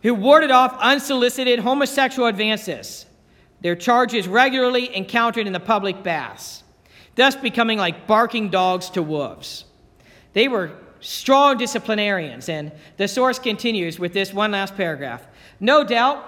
who 0.03 0.13
warded 0.13 0.51
off 0.51 0.77
unsolicited 0.79 1.59
homosexual 1.59 2.27
advances 2.27 3.05
their 3.61 3.75
charges 3.75 4.27
regularly 4.27 4.95
encountered 4.95 5.47
in 5.47 5.53
the 5.53 5.59
public 5.59 6.03
baths, 6.03 6.63
thus 7.15 7.35
becoming 7.35 7.77
like 7.77 8.07
barking 8.07 8.49
dogs 8.49 8.89
to 8.91 9.03
wolves. 9.03 9.65
They 10.33 10.47
were 10.47 10.71
strong 11.01 11.57
disciplinarians, 11.57 12.49
and 12.49 12.71
the 12.97 13.07
source 13.07 13.39
continues 13.39 13.99
with 13.99 14.13
this 14.13 14.33
one 14.33 14.51
last 14.51 14.75
paragraph. 14.75 15.25
No 15.59 15.83
doubt, 15.83 16.23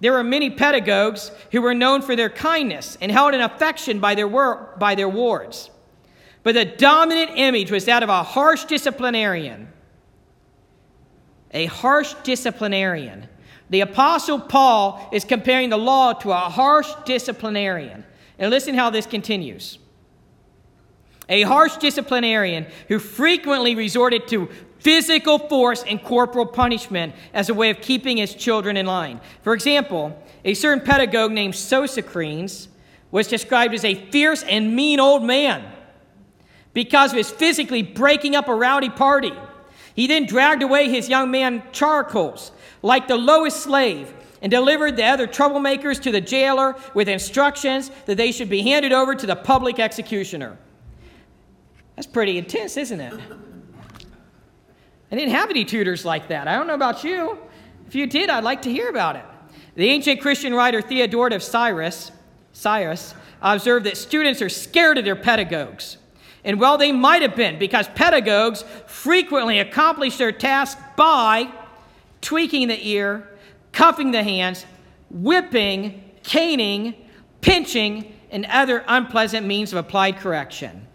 there 0.00 0.12
were 0.12 0.24
many 0.24 0.50
pedagogues 0.50 1.30
who 1.52 1.62
were 1.62 1.74
known 1.74 2.02
for 2.02 2.16
their 2.16 2.30
kindness 2.30 2.98
and 3.00 3.10
held 3.10 3.34
in 3.34 3.40
affection 3.40 3.98
by 3.98 4.14
their, 4.14 4.28
wor- 4.28 4.74
by 4.78 4.94
their 4.94 5.08
wards. 5.08 5.70
But 6.42 6.54
the 6.54 6.64
dominant 6.64 7.32
image 7.34 7.70
was 7.70 7.86
that 7.86 8.02
of 8.02 8.08
a 8.08 8.22
harsh 8.22 8.64
disciplinarian. 8.64 9.68
A 11.52 11.66
harsh 11.66 12.14
disciplinarian 12.22 13.28
the 13.70 13.80
Apostle 13.80 14.40
Paul 14.40 15.08
is 15.12 15.24
comparing 15.24 15.70
the 15.70 15.76
law 15.76 16.12
to 16.12 16.30
a 16.30 16.36
harsh 16.36 16.88
disciplinarian. 17.04 18.04
And 18.38 18.50
listen 18.50 18.74
how 18.74 18.90
this 18.90 19.06
continues. 19.06 19.78
A 21.28 21.42
harsh 21.42 21.76
disciplinarian 21.76 22.66
who 22.88 22.98
frequently 22.98 23.74
resorted 23.74 24.28
to 24.28 24.48
physical 24.78 25.38
force 25.38 25.82
and 25.82 26.02
corporal 26.02 26.46
punishment 26.46 27.14
as 27.34 27.48
a 27.48 27.54
way 27.54 27.70
of 27.70 27.80
keeping 27.80 28.18
his 28.18 28.34
children 28.34 28.76
in 28.76 28.86
line. 28.86 29.20
For 29.42 29.52
example, 29.52 30.22
a 30.44 30.54
certain 30.54 30.84
pedagogue 30.84 31.32
named 31.32 31.54
Sosicrenes 31.54 32.68
was 33.10 33.26
described 33.26 33.74
as 33.74 33.84
a 33.84 33.94
fierce 34.10 34.44
and 34.44 34.76
mean 34.76 35.00
old 35.00 35.24
man 35.24 35.64
because 36.72 37.10
of 37.10 37.16
his 37.16 37.30
physically 37.30 37.82
breaking 37.82 38.36
up 38.36 38.48
a 38.48 38.54
rowdy 38.54 38.90
party. 38.90 39.32
He 39.96 40.06
then 40.06 40.26
dragged 40.26 40.62
away 40.62 40.90
his 40.90 41.08
young 41.08 41.30
man 41.30 41.62
Charles 41.72 42.52
like 42.82 43.08
the 43.08 43.16
lowest 43.16 43.60
slave 43.62 44.12
and 44.42 44.50
delivered 44.50 44.96
the 44.96 45.04
other 45.04 45.26
troublemakers 45.26 46.00
to 46.02 46.12
the 46.12 46.20
jailer 46.20 46.76
with 46.92 47.08
instructions 47.08 47.90
that 48.04 48.18
they 48.18 48.30
should 48.30 48.50
be 48.50 48.60
handed 48.60 48.92
over 48.92 49.14
to 49.14 49.26
the 49.26 49.34
public 49.34 49.80
executioner. 49.80 50.58
That's 51.96 52.06
pretty 52.06 52.36
intense, 52.36 52.76
isn't 52.76 53.00
it? 53.00 53.14
I 55.10 55.16
didn't 55.16 55.32
have 55.32 55.48
any 55.48 55.64
tutors 55.64 56.04
like 56.04 56.28
that. 56.28 56.46
I 56.46 56.56
don't 56.56 56.66
know 56.66 56.74
about 56.74 57.02
you. 57.02 57.38
If 57.86 57.94
you 57.94 58.06
did, 58.06 58.28
I'd 58.28 58.44
like 58.44 58.62
to 58.62 58.70
hear 58.70 58.90
about 58.90 59.16
it. 59.16 59.24
The 59.76 59.88
ancient 59.88 60.20
Christian 60.20 60.52
writer 60.52 60.82
Theodoret 60.82 61.32
of 61.32 61.42
Cyrus, 61.42 62.12
Cyrus 62.52 63.14
observed 63.40 63.86
that 63.86 63.96
students 63.96 64.42
are 64.42 64.48
scared 64.50 64.98
of 64.98 65.06
their 65.06 65.16
pedagogues. 65.16 65.96
And 66.46 66.60
well, 66.60 66.78
they 66.78 66.92
might 66.92 67.22
have 67.22 67.34
been, 67.34 67.58
because 67.58 67.88
pedagogues 67.88 68.64
frequently 68.86 69.58
accomplish 69.58 70.16
their 70.16 70.30
task 70.30 70.78
by 70.96 71.50
tweaking 72.20 72.68
the 72.68 72.88
ear, 72.88 73.28
cuffing 73.72 74.12
the 74.12 74.22
hands, 74.22 74.64
whipping, 75.10 76.02
caning, 76.22 76.94
pinching, 77.40 78.14
and 78.30 78.46
other 78.46 78.84
unpleasant 78.86 79.44
means 79.44 79.72
of 79.72 79.78
applied 79.78 80.18
correction. 80.18 80.86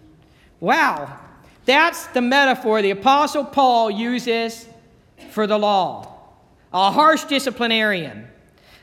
Wow, 0.62 1.20
that's 1.66 2.08
the 2.08 2.22
metaphor 2.22 2.82
the 2.82 2.92
Apostle 2.92 3.44
Paul 3.44 3.92
uses 3.92 4.68
for 5.32 5.46
the 5.46 5.60
law 5.60 6.08
a 6.74 6.90
harsh 6.90 7.26
disciplinarian. 7.26 8.26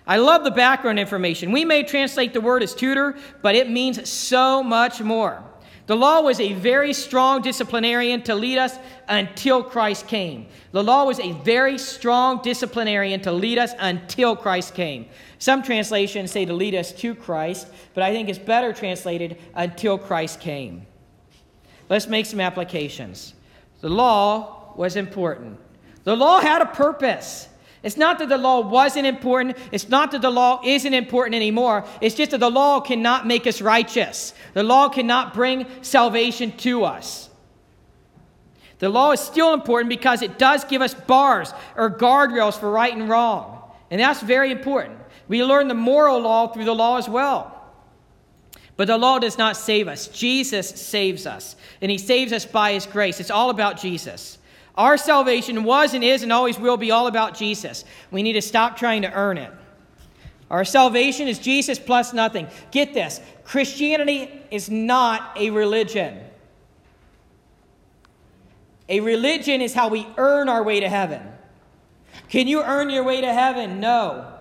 I 0.07 0.18
love 0.18 0.44
the 0.44 0.50
background 0.50 0.98
information. 0.98 1.52
We 1.52 1.64
may 1.64 1.83
translate 1.83 2.35
the 2.35 2.40
word 2.42 2.62
as 2.62 2.74
tutor, 2.74 3.16
but 3.40 3.54
it 3.54 3.70
means 3.70 4.07
so 4.07 4.62
much 4.62 5.00
more. 5.00 5.42
The 5.88 5.96
law 5.96 6.20
was 6.20 6.38
a 6.38 6.53
very 6.53 6.92
strong 6.92 7.40
disciplinarian 7.40 8.20
to 8.24 8.35
lead 8.35 8.59
us 8.59 8.79
until 9.09 9.62
Christ 9.62 10.07
came. 10.07 10.46
The 10.70 10.85
law 10.85 11.05
was 11.05 11.18
a 11.18 11.33
very 11.33 11.79
strong 11.79 12.42
disciplinarian 12.42 13.22
to 13.22 13.33
lead 13.33 13.57
us 13.57 13.72
until 13.79 14.37
Christ 14.37 14.74
came. 14.74 15.07
Some 15.38 15.62
translations 15.62 16.31
say 16.31 16.44
to 16.44 16.53
lead 16.53 16.74
us 16.74 16.92
to 16.92 17.14
Christ, 17.14 17.68
but 17.94 18.03
I 18.03 18.12
think 18.12 18.29
it's 18.29 18.38
better 18.38 18.74
translated 18.74 19.38
until 19.55 19.96
Christ 19.96 20.40
came. 20.40 20.87
Let's 21.88 22.07
make 22.07 22.27
some 22.27 22.40
applications. 22.40 23.33
The 23.81 23.88
law 23.88 24.74
was 24.77 24.94
important, 24.94 25.59
the 26.05 26.16
law 26.16 26.40
had 26.40 26.61
a 26.61 26.66
purpose. 26.66 27.48
It's 27.82 27.96
not 27.96 28.18
that 28.18 28.28
the 28.28 28.38
law 28.38 28.60
wasn't 28.60 29.06
important. 29.06 29.56
It's 29.70 29.88
not 29.88 30.10
that 30.10 30.22
the 30.22 30.30
law 30.30 30.60
isn't 30.64 30.92
important 30.92 31.36
anymore. 31.36 31.84
It's 32.00 32.16
just 32.16 32.32
that 32.32 32.40
the 32.40 32.50
law 32.50 32.80
cannot 32.80 33.26
make 33.26 33.46
us 33.46 33.60
righteous. 33.60 34.34
The 34.54 34.64
law 34.64 34.88
cannot 34.88 35.32
bring 35.32 35.66
salvation 35.82 36.52
to 36.58 36.84
us. 36.84 37.30
The 38.80 38.88
law 38.88 39.12
is 39.12 39.20
still 39.20 39.54
important 39.54 39.88
because 39.88 40.22
it 40.22 40.38
does 40.38 40.64
give 40.64 40.82
us 40.82 40.94
bars 40.94 41.52
or 41.76 41.90
guardrails 41.90 42.58
for 42.58 42.70
right 42.70 42.94
and 42.94 43.08
wrong. 43.08 43.62
And 43.90 44.00
that's 44.00 44.20
very 44.20 44.50
important. 44.50 44.98
We 45.26 45.44
learn 45.44 45.68
the 45.68 45.74
moral 45.74 46.20
law 46.20 46.48
through 46.48 46.64
the 46.64 46.74
law 46.74 46.96
as 46.96 47.08
well. 47.08 47.54
But 48.76 48.86
the 48.86 48.96
law 48.96 49.18
does 49.18 49.36
not 49.36 49.56
save 49.56 49.88
us. 49.88 50.06
Jesus 50.06 50.68
saves 50.68 51.26
us. 51.26 51.56
And 51.80 51.90
he 51.90 51.98
saves 51.98 52.32
us 52.32 52.46
by 52.46 52.72
his 52.72 52.86
grace. 52.86 53.18
It's 53.18 53.30
all 53.30 53.50
about 53.50 53.80
Jesus. 53.80 54.38
Our 54.78 54.96
salvation 54.96 55.64
was 55.64 55.92
and 55.92 56.04
is 56.04 56.22
and 56.22 56.32
always 56.32 56.56
will 56.56 56.76
be 56.76 56.92
all 56.92 57.08
about 57.08 57.36
Jesus. 57.36 57.84
We 58.12 58.22
need 58.22 58.34
to 58.34 58.42
stop 58.42 58.76
trying 58.76 59.02
to 59.02 59.12
earn 59.12 59.36
it. 59.36 59.52
Our 60.50 60.64
salvation 60.64 61.26
is 61.26 61.40
Jesus 61.40 61.80
plus 61.80 62.12
nothing. 62.12 62.46
Get 62.70 62.94
this 62.94 63.20
Christianity 63.44 64.30
is 64.52 64.70
not 64.70 65.36
a 65.36 65.50
religion. 65.50 66.20
A 68.88 69.00
religion 69.00 69.60
is 69.60 69.74
how 69.74 69.88
we 69.88 70.06
earn 70.16 70.48
our 70.48 70.62
way 70.62 70.80
to 70.80 70.88
heaven. 70.88 71.22
Can 72.28 72.46
you 72.46 72.62
earn 72.62 72.88
your 72.88 73.02
way 73.02 73.20
to 73.20 73.34
heaven? 73.34 73.80
No. 73.80 74.32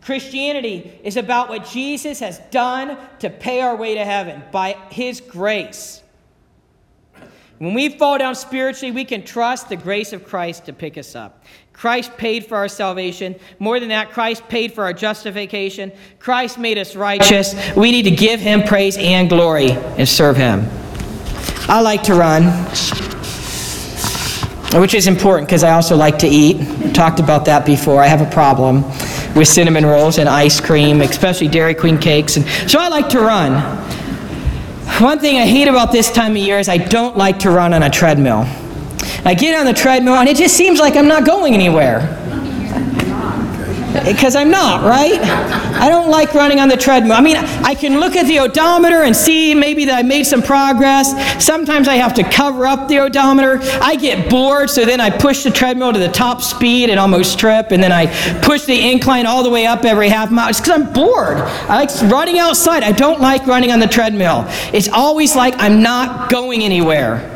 Christianity 0.00 0.98
is 1.04 1.16
about 1.16 1.50
what 1.50 1.66
Jesus 1.66 2.20
has 2.20 2.38
done 2.50 2.96
to 3.18 3.28
pay 3.28 3.60
our 3.60 3.76
way 3.76 3.94
to 3.94 4.04
heaven 4.04 4.42
by 4.50 4.76
his 4.90 5.20
grace. 5.20 6.02
When 7.64 7.72
we 7.72 7.88
fall 7.88 8.18
down 8.18 8.34
spiritually, 8.34 8.92
we 8.92 9.06
can 9.06 9.24
trust 9.24 9.70
the 9.70 9.76
grace 9.76 10.12
of 10.12 10.26
Christ 10.26 10.66
to 10.66 10.74
pick 10.74 10.98
us 10.98 11.16
up. 11.16 11.46
Christ 11.72 12.14
paid 12.18 12.44
for 12.44 12.58
our 12.58 12.68
salvation. 12.68 13.36
More 13.58 13.80
than 13.80 13.88
that, 13.88 14.10
Christ 14.10 14.46
paid 14.48 14.74
for 14.74 14.84
our 14.84 14.92
justification. 14.92 15.90
Christ 16.18 16.58
made 16.58 16.76
us 16.76 16.94
righteous. 16.94 17.54
We 17.74 17.90
need 17.90 18.02
to 18.02 18.10
give 18.10 18.38
him 18.38 18.64
praise 18.64 18.98
and 18.98 19.30
glory 19.30 19.70
and 19.70 20.06
serve 20.06 20.36
him. 20.36 20.68
I 21.66 21.80
like 21.80 22.02
to 22.02 22.14
run, 22.14 22.42
which 24.78 24.92
is 24.92 25.06
important 25.06 25.48
because 25.48 25.64
I 25.64 25.70
also 25.70 25.96
like 25.96 26.18
to 26.18 26.28
eat. 26.28 26.94
Talked 26.94 27.18
about 27.18 27.46
that 27.46 27.64
before. 27.64 28.02
I 28.02 28.08
have 28.08 28.20
a 28.20 28.30
problem 28.30 28.82
with 29.34 29.48
cinnamon 29.48 29.86
rolls 29.86 30.18
and 30.18 30.28
ice 30.28 30.60
cream, 30.60 31.00
especially 31.00 31.48
Dairy 31.48 31.74
Queen 31.74 31.96
cakes. 31.96 32.36
And 32.36 32.46
so 32.70 32.78
I 32.78 32.88
like 32.88 33.08
to 33.08 33.20
run. 33.20 33.93
One 35.00 35.18
thing 35.18 35.38
I 35.38 35.46
hate 35.46 35.66
about 35.66 35.90
this 35.90 36.10
time 36.12 36.32
of 36.32 36.38
year 36.38 36.60
is 36.60 36.68
I 36.68 36.78
don't 36.78 37.16
like 37.16 37.40
to 37.40 37.50
run 37.50 37.74
on 37.74 37.82
a 37.82 37.90
treadmill. 37.90 38.44
I 39.24 39.34
get 39.34 39.58
on 39.58 39.66
the 39.66 39.72
treadmill 39.72 40.14
and 40.14 40.28
it 40.28 40.36
just 40.36 40.56
seems 40.56 40.78
like 40.78 40.94
I'm 40.94 41.08
not 41.08 41.26
going 41.26 41.52
anywhere 41.52 42.00
because 44.04 44.34
I'm 44.34 44.50
not, 44.50 44.82
right? 44.82 45.20
I 45.20 45.88
don't 45.88 46.10
like 46.10 46.34
running 46.34 46.60
on 46.60 46.68
the 46.68 46.76
treadmill. 46.76 47.12
I 47.12 47.20
mean, 47.20 47.36
I 47.36 47.74
can 47.74 48.00
look 48.00 48.16
at 48.16 48.26
the 48.26 48.40
odometer 48.40 49.02
and 49.02 49.14
see 49.14 49.54
maybe 49.54 49.84
that 49.84 49.98
I 49.98 50.02
made 50.02 50.24
some 50.24 50.42
progress. 50.42 51.12
Sometimes 51.44 51.86
I 51.88 51.94
have 51.94 52.14
to 52.14 52.24
cover 52.24 52.66
up 52.66 52.88
the 52.88 52.98
odometer. 52.98 53.60
I 53.80 53.96
get 53.96 54.28
bored, 54.28 54.70
so 54.70 54.84
then 54.84 55.00
I 55.00 55.10
push 55.10 55.44
the 55.44 55.50
treadmill 55.50 55.92
to 55.92 55.98
the 55.98 56.08
top 56.08 56.42
speed 56.42 56.90
and 56.90 56.98
almost 56.98 57.38
trip, 57.38 57.70
and 57.70 57.82
then 57.82 57.92
I 57.92 58.06
push 58.40 58.64
the 58.64 58.90
incline 58.90 59.26
all 59.26 59.42
the 59.42 59.50
way 59.50 59.66
up 59.66 59.84
every 59.84 60.08
half 60.08 60.30
mile. 60.30 60.48
It's 60.48 60.60
because 60.60 60.80
I'm 60.80 60.92
bored. 60.92 61.36
I 61.36 61.84
like 61.84 62.12
running 62.12 62.38
outside. 62.38 62.82
I 62.82 62.92
don't 62.92 63.20
like 63.20 63.46
running 63.46 63.70
on 63.70 63.78
the 63.78 63.86
treadmill. 63.86 64.46
It's 64.72 64.88
always 64.88 65.36
like 65.36 65.54
I'm 65.58 65.82
not 65.82 66.30
going 66.30 66.62
anywhere. 66.62 67.30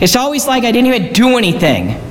It's 0.00 0.16
always 0.16 0.46
like 0.46 0.64
I 0.64 0.72
didn't 0.72 0.92
even 0.92 1.12
do 1.12 1.38
anything. 1.38 2.05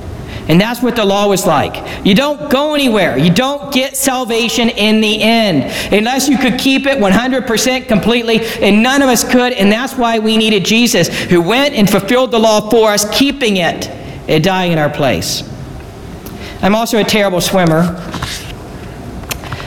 And 0.48 0.60
that's 0.60 0.80
what 0.80 0.94
the 0.94 1.04
law 1.04 1.28
was 1.28 1.44
like. 1.44 2.06
You 2.06 2.14
don't 2.14 2.50
go 2.50 2.74
anywhere. 2.74 3.18
You 3.18 3.32
don't 3.32 3.72
get 3.72 3.96
salvation 3.96 4.68
in 4.68 5.00
the 5.00 5.20
end 5.20 5.64
unless 5.92 6.28
you 6.28 6.38
could 6.38 6.58
keep 6.58 6.86
it 6.86 6.98
100% 6.98 7.88
completely, 7.88 8.40
and 8.60 8.82
none 8.82 9.02
of 9.02 9.08
us 9.08 9.28
could. 9.28 9.52
And 9.52 9.72
that's 9.72 9.94
why 9.94 10.18
we 10.20 10.36
needed 10.36 10.64
Jesus, 10.64 11.08
who 11.08 11.42
went 11.42 11.74
and 11.74 11.90
fulfilled 11.90 12.30
the 12.30 12.38
law 12.38 12.70
for 12.70 12.90
us, 12.90 13.04
keeping 13.16 13.56
it 13.56 13.88
and 14.28 14.42
dying 14.42 14.72
in 14.72 14.78
our 14.78 14.90
place. 14.90 15.42
I'm 16.62 16.74
also 16.74 16.98
a 16.98 17.04
terrible 17.04 17.40
swimmer. 17.40 17.82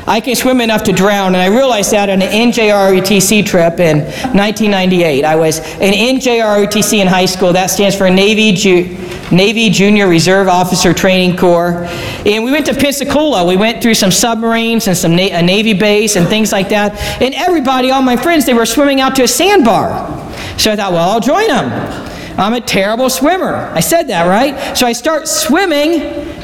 I 0.09 0.19
can 0.21 0.35
swim 0.35 0.59
enough 0.59 0.83
to 0.85 0.91
drown, 0.91 1.35
and 1.35 1.37
I 1.37 1.45
realized 1.55 1.91
that 1.91 2.09
on 2.09 2.23
an 2.23 2.29
NJROTC 2.29 3.45
trip 3.45 3.79
in 3.79 3.99
1998. 3.99 5.23
I 5.23 5.35
was 5.35 5.59
an 5.59 5.93
NJROTC 5.93 6.97
in 6.97 7.05
high 7.07 7.27
school. 7.27 7.53
That 7.53 7.67
stands 7.67 7.95
for 7.95 8.09
Navy 8.09 8.51
Ju- 8.53 8.97
Navy 9.31 9.69
Junior 9.69 10.07
Reserve 10.07 10.47
Officer 10.47 10.95
Training 10.95 11.37
Corps. 11.37 11.85
And 12.25 12.43
we 12.43 12.51
went 12.51 12.65
to 12.65 12.73
Pensacola. 12.73 13.45
We 13.45 13.55
went 13.55 13.83
through 13.83 13.93
some 13.93 14.09
submarines 14.09 14.87
and 14.87 14.97
some 14.97 15.15
na- 15.15 15.29
a 15.37 15.43
Navy 15.43 15.73
base 15.73 16.15
and 16.15 16.27
things 16.27 16.51
like 16.51 16.69
that. 16.69 16.95
And 17.21 17.35
everybody, 17.35 17.91
all 17.91 18.01
my 18.01 18.17
friends, 18.17 18.47
they 18.47 18.55
were 18.55 18.65
swimming 18.65 19.01
out 19.01 19.15
to 19.17 19.23
a 19.23 19.27
sandbar. 19.27 19.89
So 20.57 20.71
I 20.71 20.75
thought, 20.75 20.91
well, 20.91 21.07
I'll 21.07 21.19
join 21.19 21.47
them. 21.49 21.69
I'm 22.39 22.53
a 22.53 22.61
terrible 22.61 23.11
swimmer. 23.11 23.69
I 23.75 23.81
said 23.81 24.07
that, 24.07 24.25
right? 24.25 24.75
So 24.75 24.87
I 24.87 24.93
start 24.93 25.27
swimming, 25.27 25.99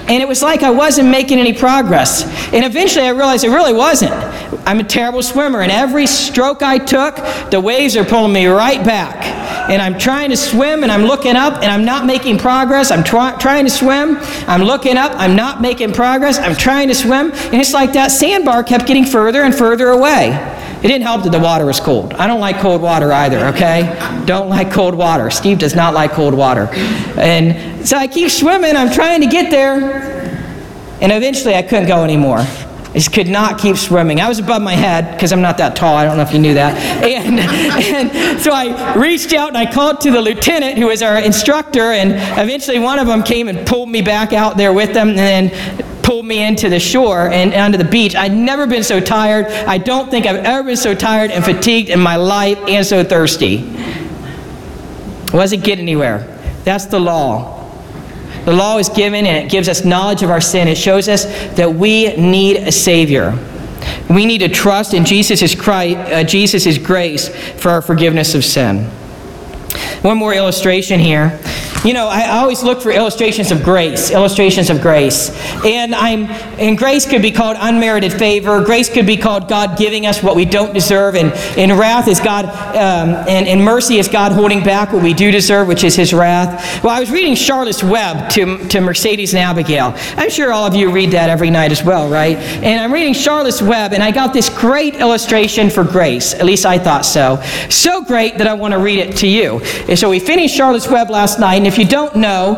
and 0.08 0.22
it 0.22 0.28
was 0.28 0.42
like 0.42 0.64
I 0.64 0.70
wasn't 0.70 1.10
making 1.10 1.40
any 1.40 1.54
progress. 1.54 2.24
And 2.54 2.64
eventually 2.64 3.06
I 3.06 3.10
realized 3.10 3.44
it 3.44 3.50
really 3.50 3.74
wasn't. 3.74 4.14
I'm 4.68 4.80
a 4.80 4.84
terrible 4.84 5.22
swimmer, 5.24 5.62
and 5.62 5.72
every 5.72 6.08
stroke 6.08 6.62
I 6.64 6.78
took, 6.78 7.16
the 7.52 7.60
waves 7.60 7.96
are 7.96 8.06
pulling 8.06 8.34
me 8.34 8.46
right 8.46 8.84
back. 8.84 9.26
And 9.70 9.82
I'm 9.82 9.98
trying 9.98 10.30
to 10.30 10.38
swim, 10.38 10.84
and 10.84 10.92
I'm 10.92 11.04
looking 11.04 11.36
up, 11.36 11.56
and 11.56 11.66
I'm 11.66 11.86
not 11.86 12.06
making 12.06 12.38
progress. 12.38 12.92
I'm 12.92 13.04
try- 13.04 13.36
trying 13.38 13.66
to 13.66 13.72
swim. 13.72 14.18
I'm 14.48 14.62
looking 14.64 14.98
up. 14.98 15.12
I'm 15.16 15.36
not 15.36 15.62
making 15.62 15.94
progress. 15.94 16.38
I'm 16.38 16.56
trying 16.56 16.88
to 16.90 16.96
swim. 16.96 17.32
And 17.32 17.56
it's 17.56 17.74
like 17.74 17.94
that 17.94 18.12
sandbar 18.12 18.64
kept 18.64 18.86
getting 18.86 19.06
further 19.06 19.44
and 19.44 19.54
further 19.56 19.90
away. 19.90 20.30
It 20.86 20.90
didn't 20.90 21.02
help 21.02 21.24
that 21.24 21.32
the 21.32 21.40
water 21.40 21.66
was 21.66 21.80
cold. 21.80 22.14
I 22.14 22.28
don't 22.28 22.40
like 22.40 22.60
cold 22.60 22.80
water 22.80 23.12
either, 23.12 23.48
okay? 23.48 24.22
Don't 24.28 24.50
like 24.50 24.72
cold 24.72 24.94
water. 24.94 25.32
Steve 25.32 25.58
does 25.58 25.74
not 25.74 25.96
like 25.96 26.12
cold 26.12 26.36
water. 26.36 26.70
And 27.18 27.88
so 27.88 27.98
I 27.98 28.06
keep 28.06 28.30
swimming. 28.30 28.76
I'm 28.76 28.94
trying 28.94 29.22
to 29.22 29.28
get 29.28 29.50
there. 29.50 30.30
And 31.02 31.12
eventually 31.12 31.56
I 31.56 31.64
couldn't 31.64 31.88
go 31.88 32.04
anymore. 32.04 32.38
I 32.38 32.92
just 32.94 33.12
could 33.12 33.28
not 33.28 33.58
keep 33.58 33.78
swimming. 33.78 34.22
I 34.22 34.30
was 34.30 34.38
above 34.38 34.62
my 34.62 34.76
head 34.76 35.16
because 35.16 35.34
I'm 35.34 35.42
not 35.42 35.58
that 35.58 35.76
tall. 35.76 35.96
I 35.96 36.06
don't 36.06 36.18
know 36.18 36.24
if 36.24 36.32
you 36.32 36.38
knew 36.38 36.54
that. 36.54 36.76
And, 37.16 37.40
and 37.40 38.40
so 38.40 38.52
I 38.54 38.94
reached 38.94 39.34
out 39.34 39.48
and 39.48 39.58
I 39.58 39.66
called 39.72 40.02
to 40.02 40.12
the 40.12 40.22
lieutenant 40.22 40.78
who 40.78 40.86
was 40.86 41.02
our 41.02 41.18
instructor. 41.18 41.94
And 41.94 42.12
eventually 42.40 42.78
one 42.78 43.00
of 43.00 43.08
them 43.08 43.24
came 43.24 43.48
and 43.48 43.66
pulled 43.66 43.90
me 43.90 44.04
back 44.04 44.34
out 44.34 44.56
there 44.56 44.72
with 44.72 44.94
them 44.94 45.10
and 45.10 45.18
then 45.18 45.95
pulled 46.06 46.26
me 46.26 46.44
into 46.44 46.70
the 46.70 46.80
shore 46.80 47.28
and 47.28 47.54
onto 47.54 47.78
the 47.80 47.84
beach. 47.84 48.16
I'd 48.16 48.34
never 48.34 48.68
been 48.68 48.84
so 48.84 49.00
tired. 49.00 49.48
I 49.48 49.80
don't 49.80 50.12
think 50.12 50.28
I've 50.28 50.46
ever 50.46 50.64
been 50.64 50.78
so 50.78 50.94
tired 50.94 51.32
and 51.32 51.44
fatigued 51.44 51.90
in 51.90 52.00
my 52.00 52.16
life 52.16 52.60
and 52.68 52.86
so 52.86 53.04
thirsty. 53.04 53.64
I 53.68 55.30
Wasn't 55.34 55.64
get 55.64 55.80
anywhere. 55.80 56.20
That's 56.64 56.86
the 56.86 57.00
law. 57.00 57.54
The 58.46 58.54
law 58.54 58.78
is 58.78 58.90
given 58.90 59.26
and 59.26 59.46
it 59.46 59.50
gives 59.50 59.68
us 59.68 59.84
knowledge 59.84 60.22
of 60.22 60.30
our 60.30 60.42
sin. 60.42 60.68
It 60.68 60.78
shows 60.78 61.10
us 61.10 61.26
that 61.56 61.74
we 61.74 62.16
need 62.16 62.58
a 62.58 62.72
Savior. 62.72 63.38
We 64.08 64.28
need 64.28 64.40
to 64.40 64.50
trust 64.50 64.94
in 64.94 65.06
Jesus' 65.06 65.56
Christ, 65.56 65.98
uh, 65.98 66.24
Jesus' 66.24 66.78
grace 66.78 67.30
for 67.60 67.70
our 67.70 67.82
forgiveness 67.82 68.36
of 68.36 68.46
sin. 68.46 68.86
One 70.04 70.20
more 70.20 70.36
illustration 70.36 71.00
here. 71.00 71.40
You 71.86 71.94
know, 71.94 72.08
I 72.08 72.40
always 72.40 72.64
look 72.64 72.82
for 72.82 72.90
illustrations 72.90 73.52
of 73.52 73.62
grace, 73.62 74.10
illustrations 74.10 74.72
of 74.72 74.82
grace. 74.82 75.30
And 75.64 75.94
I'm 75.94 76.26
and 76.60 76.76
grace 76.78 77.06
could 77.06 77.22
be 77.22 77.32
called 77.32 77.58
unmerited 77.60 78.12
favor. 78.12 78.64
Grace 78.64 78.90
could 78.90 79.06
be 79.06 79.18
called 79.18 79.48
God 79.48 79.78
giving 79.78 80.08
us 80.08 80.24
what 80.24 80.36
we 80.36 80.46
don't 80.46 80.74
deserve. 80.74 81.14
And, 81.14 81.32
and 81.58 81.78
wrath 81.78 82.08
is 82.08 82.20
God, 82.20 82.46
um, 82.46 83.10
and, 83.28 83.48
and 83.48 83.64
mercy 83.64 83.98
is 83.98 84.08
God 84.08 84.32
holding 84.32 84.64
back 84.64 84.94
what 84.94 85.04
we 85.04 85.14
do 85.14 85.30
deserve, 85.32 85.68
which 85.68 85.84
is 85.84 85.96
his 85.96 86.12
wrath. 86.12 86.84
Well, 86.84 86.96
I 86.96 87.00
was 87.00 87.12
reading 87.12 87.36
Charlotte's 87.36 87.84
Web 87.84 88.32
to, 88.32 88.68
to 88.70 88.82
Mercedes 88.82 89.34
and 89.34 89.44
Abigail. 89.44 89.94
I'm 90.18 90.30
sure 90.30 90.52
all 90.52 90.66
of 90.66 90.74
you 90.74 90.92
read 90.92 91.12
that 91.12 91.30
every 91.30 91.52
night 91.52 91.72
as 91.72 91.84
well, 91.84 92.10
right? 92.10 92.38
And 92.38 92.80
I'm 92.80 92.92
reading 92.92 93.14
Charlotte's 93.14 93.62
Web, 93.62 93.94
and 93.94 94.02
I 94.02 94.10
got 94.10 94.34
this 94.34 94.50
great 94.50 94.96
illustration 94.96 95.70
for 95.70 95.84
grace. 95.84 96.34
At 96.34 96.46
least 96.46 96.66
I 96.66 96.80
thought 96.80 97.06
so. 97.06 97.42
So 97.70 98.04
great 98.04 98.40
that 98.40 98.48
I 98.48 98.54
want 98.54 98.72
to 98.72 98.80
read 98.80 99.00
it 99.00 99.18
to 99.18 99.28
you. 99.28 99.60
And 99.88 100.00
so 100.00 100.10
we 100.10 100.20
finished 100.20 100.56
Charlotte's 100.56 100.88
Web 100.88 101.10
last 101.10 101.40
night, 101.40 101.58
and 101.58 101.68
if 101.68 101.75
you 101.78 101.86
don't 101.86 102.16
know, 102.16 102.58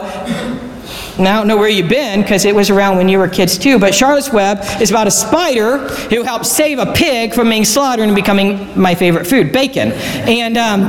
and 1.18 1.28
I 1.28 1.36
don't 1.36 1.48
know 1.48 1.58
where 1.58 1.70
you've 1.70 1.90
been 1.90 2.22
because 2.22 2.46
it 2.46 2.54
was 2.54 2.70
around 2.70 2.98
when 2.98 3.10
you 3.10 3.18
were 3.18 3.28
kids 3.28 3.58
too, 3.58 3.80
but 3.80 3.94
Charlotte's 3.94 4.32
Web 4.32 4.60
is 4.82 4.92
about 4.92 5.08
a 5.08 5.12
spider 5.12 5.88
who 6.10 6.24
helped 6.24 6.46
save 6.46 6.78
a 6.78 6.94
pig 6.94 7.34
from 7.34 7.50
being 7.50 7.66
slaughtered 7.66 8.06
and 8.06 8.16
becoming 8.16 8.80
my 8.80 8.94
favorite 8.94 9.26
food, 9.26 9.52
bacon. 9.52 9.92
And, 9.94 10.58
um, 10.58 10.84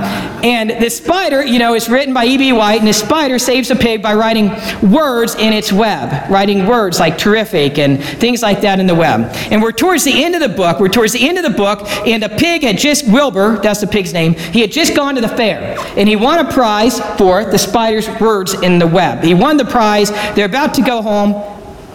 and 0.44 0.70
this 0.70 0.98
spider, 0.98 1.44
you 1.44 1.58
know, 1.58 1.74
is 1.74 1.88
written 1.88 2.12
by 2.12 2.26
E.B. 2.26 2.52
White, 2.52 2.78
and 2.78 2.86
this 2.86 3.00
spider 3.00 3.38
saves 3.38 3.70
a 3.70 3.76
pig 3.76 4.02
by 4.02 4.14
writing 4.14 4.50
words 4.90 5.34
in 5.34 5.52
its 5.52 5.72
web, 5.72 6.30
writing 6.30 6.66
words 6.66 7.00
like 7.00 7.16
terrific 7.16 7.78
and 7.78 8.02
things 8.02 8.42
like 8.42 8.60
that 8.60 8.80
in 8.80 8.86
the 8.86 8.94
web. 8.94 9.30
And 9.50 9.62
we're 9.62 9.72
towards 9.72 10.04
the 10.04 10.24
end 10.24 10.34
of 10.34 10.40
the 10.42 10.48
book, 10.48 10.78
we're 10.78 10.88
towards 10.88 11.12
the 11.12 11.26
end 11.26 11.38
of 11.38 11.44
the 11.44 11.56
book, 11.56 11.80
and 12.06 12.22
a 12.22 12.28
pig 12.28 12.62
had 12.62 12.76
just, 12.76 13.08
Wilbur, 13.08 13.60
that's 13.62 13.80
the 13.80 13.86
pig's 13.86 14.12
name, 14.12 14.34
he 14.34 14.60
had 14.60 14.70
just 14.70 14.94
gone 14.94 15.14
to 15.14 15.20
the 15.20 15.28
fair, 15.28 15.76
and 15.96 16.08
he 16.08 16.16
won 16.16 16.44
a 16.44 16.52
prize 16.52 17.00
for 17.16 17.44
the 17.44 17.58
spider's 17.58 18.08
words 18.20 18.54
in 18.54 18.78
the 18.78 18.86
web. 18.86 19.24
He 19.24 19.34
won 19.34 19.56
the 19.56 19.64
prize 19.64 20.10
they're 20.34 20.46
about 20.46 20.74
to 20.74 20.82
go 20.82 21.02
home, 21.02 21.32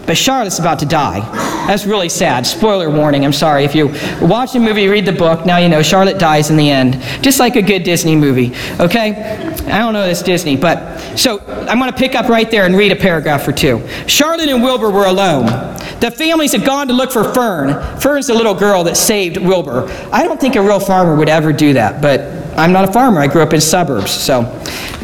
but 0.05 0.17
Charlotte's 0.17 0.59
about 0.59 0.79
to 0.79 0.85
die. 0.85 1.21
That's 1.67 1.85
really 1.85 2.09
sad. 2.09 2.45
Spoiler 2.45 2.89
warning, 2.89 3.23
I'm 3.23 3.31
sorry. 3.31 3.63
If 3.63 3.73
you 3.73 3.87
watch 4.21 4.51
the 4.51 4.59
movie, 4.59 4.87
read 4.87 5.05
the 5.05 5.13
book, 5.13 5.45
now 5.45 5.57
you 5.57 5.69
know 5.69 5.81
Charlotte 5.81 6.19
dies 6.19 6.49
in 6.49 6.57
the 6.57 6.69
end. 6.69 7.01
Just 7.21 7.39
like 7.39 7.55
a 7.55 7.61
good 7.61 7.83
Disney 7.83 8.15
movie, 8.15 8.53
okay? 8.81 9.53
I 9.67 9.79
don't 9.79 9.93
know 9.93 10.05
this 10.05 10.21
Disney, 10.21 10.57
but 10.57 10.99
so 11.17 11.39
I'm 11.69 11.79
going 11.79 11.91
to 11.91 11.97
pick 11.97 12.15
up 12.15 12.27
right 12.27 12.51
there 12.51 12.65
and 12.65 12.75
read 12.75 12.91
a 12.91 12.97
paragraph 12.97 13.47
or 13.47 13.53
two. 13.53 13.87
Charlotte 14.07 14.49
and 14.49 14.61
Wilbur 14.61 14.89
were 14.89 15.05
alone. 15.05 15.45
The 16.01 16.11
families 16.11 16.51
had 16.51 16.65
gone 16.65 16.89
to 16.89 16.93
look 16.93 17.11
for 17.11 17.23
Fern. 17.33 17.99
Fern's 18.01 18.27
the 18.27 18.33
little 18.33 18.55
girl 18.55 18.83
that 18.83 18.97
saved 18.97 19.37
Wilbur. 19.37 19.87
I 20.11 20.23
don't 20.23 20.39
think 20.39 20.57
a 20.57 20.61
real 20.61 20.81
farmer 20.81 21.15
would 21.15 21.29
ever 21.29 21.53
do 21.53 21.73
that, 21.73 22.01
but 22.01 22.42
I'm 22.57 22.71
not 22.71 22.89
a 22.89 22.91
farmer. 22.91 23.21
I 23.21 23.27
grew 23.27 23.41
up 23.41 23.53
in 23.53 23.61
suburbs. 23.61 24.11
So, 24.11 24.43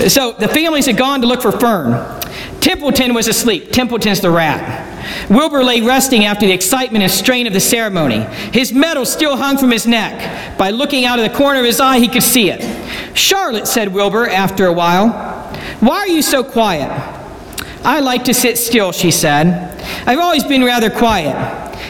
so 0.08 0.34
the 0.34 0.48
families 0.48 0.86
had 0.86 0.98
gone 0.98 1.22
to 1.22 1.28
look 1.28 1.42
for 1.42 1.52
Fern. 1.52 2.20
Templeton 2.62 3.14
was 3.14 3.28
asleep. 3.28 3.72
Templeton's 3.72 4.22
the 4.22 4.30
rat. 4.30 4.88
Wilbur 5.30 5.64
lay 5.64 5.82
resting 5.82 6.26
after 6.26 6.46
the 6.46 6.52
excitement 6.52 7.04
and 7.04 7.12
strain 7.12 7.48
of 7.48 7.54
the 7.54 7.60
ceremony. 7.60 8.22
His 8.52 8.74
medal 8.74 9.06
still 9.06 9.38
hung 9.38 9.58
from 9.58 9.72
his 9.72 9.88
neck. 9.88 10.58
By 10.58 10.70
looking 10.72 11.06
out 11.06 11.20
of 11.20 11.30
the 11.30 11.36
corner 11.36 11.60
of 11.60 11.66
his 11.66 11.80
eye, 11.80 12.00
he 12.00 12.08
could 12.08 12.24
see 12.24 12.50
it. 12.50 13.18
Charlotte, 13.18 13.68
said 13.68 13.94
Wilbur 13.94 14.28
after 14.28 14.66
a 14.66 14.74
while, 14.74 15.10
why 15.80 16.00
are 16.00 16.08
you 16.08 16.22
so 16.22 16.44
quiet? 16.44 16.90
I 17.84 18.02
like 18.02 18.26
to 18.26 18.34
sit 18.34 18.58
still, 18.58 18.92
she 18.92 19.12
said. 19.12 19.82
I've 20.06 20.20
always 20.20 20.44
been 20.44 20.64
rather 20.64 20.90
quiet. 20.90 21.34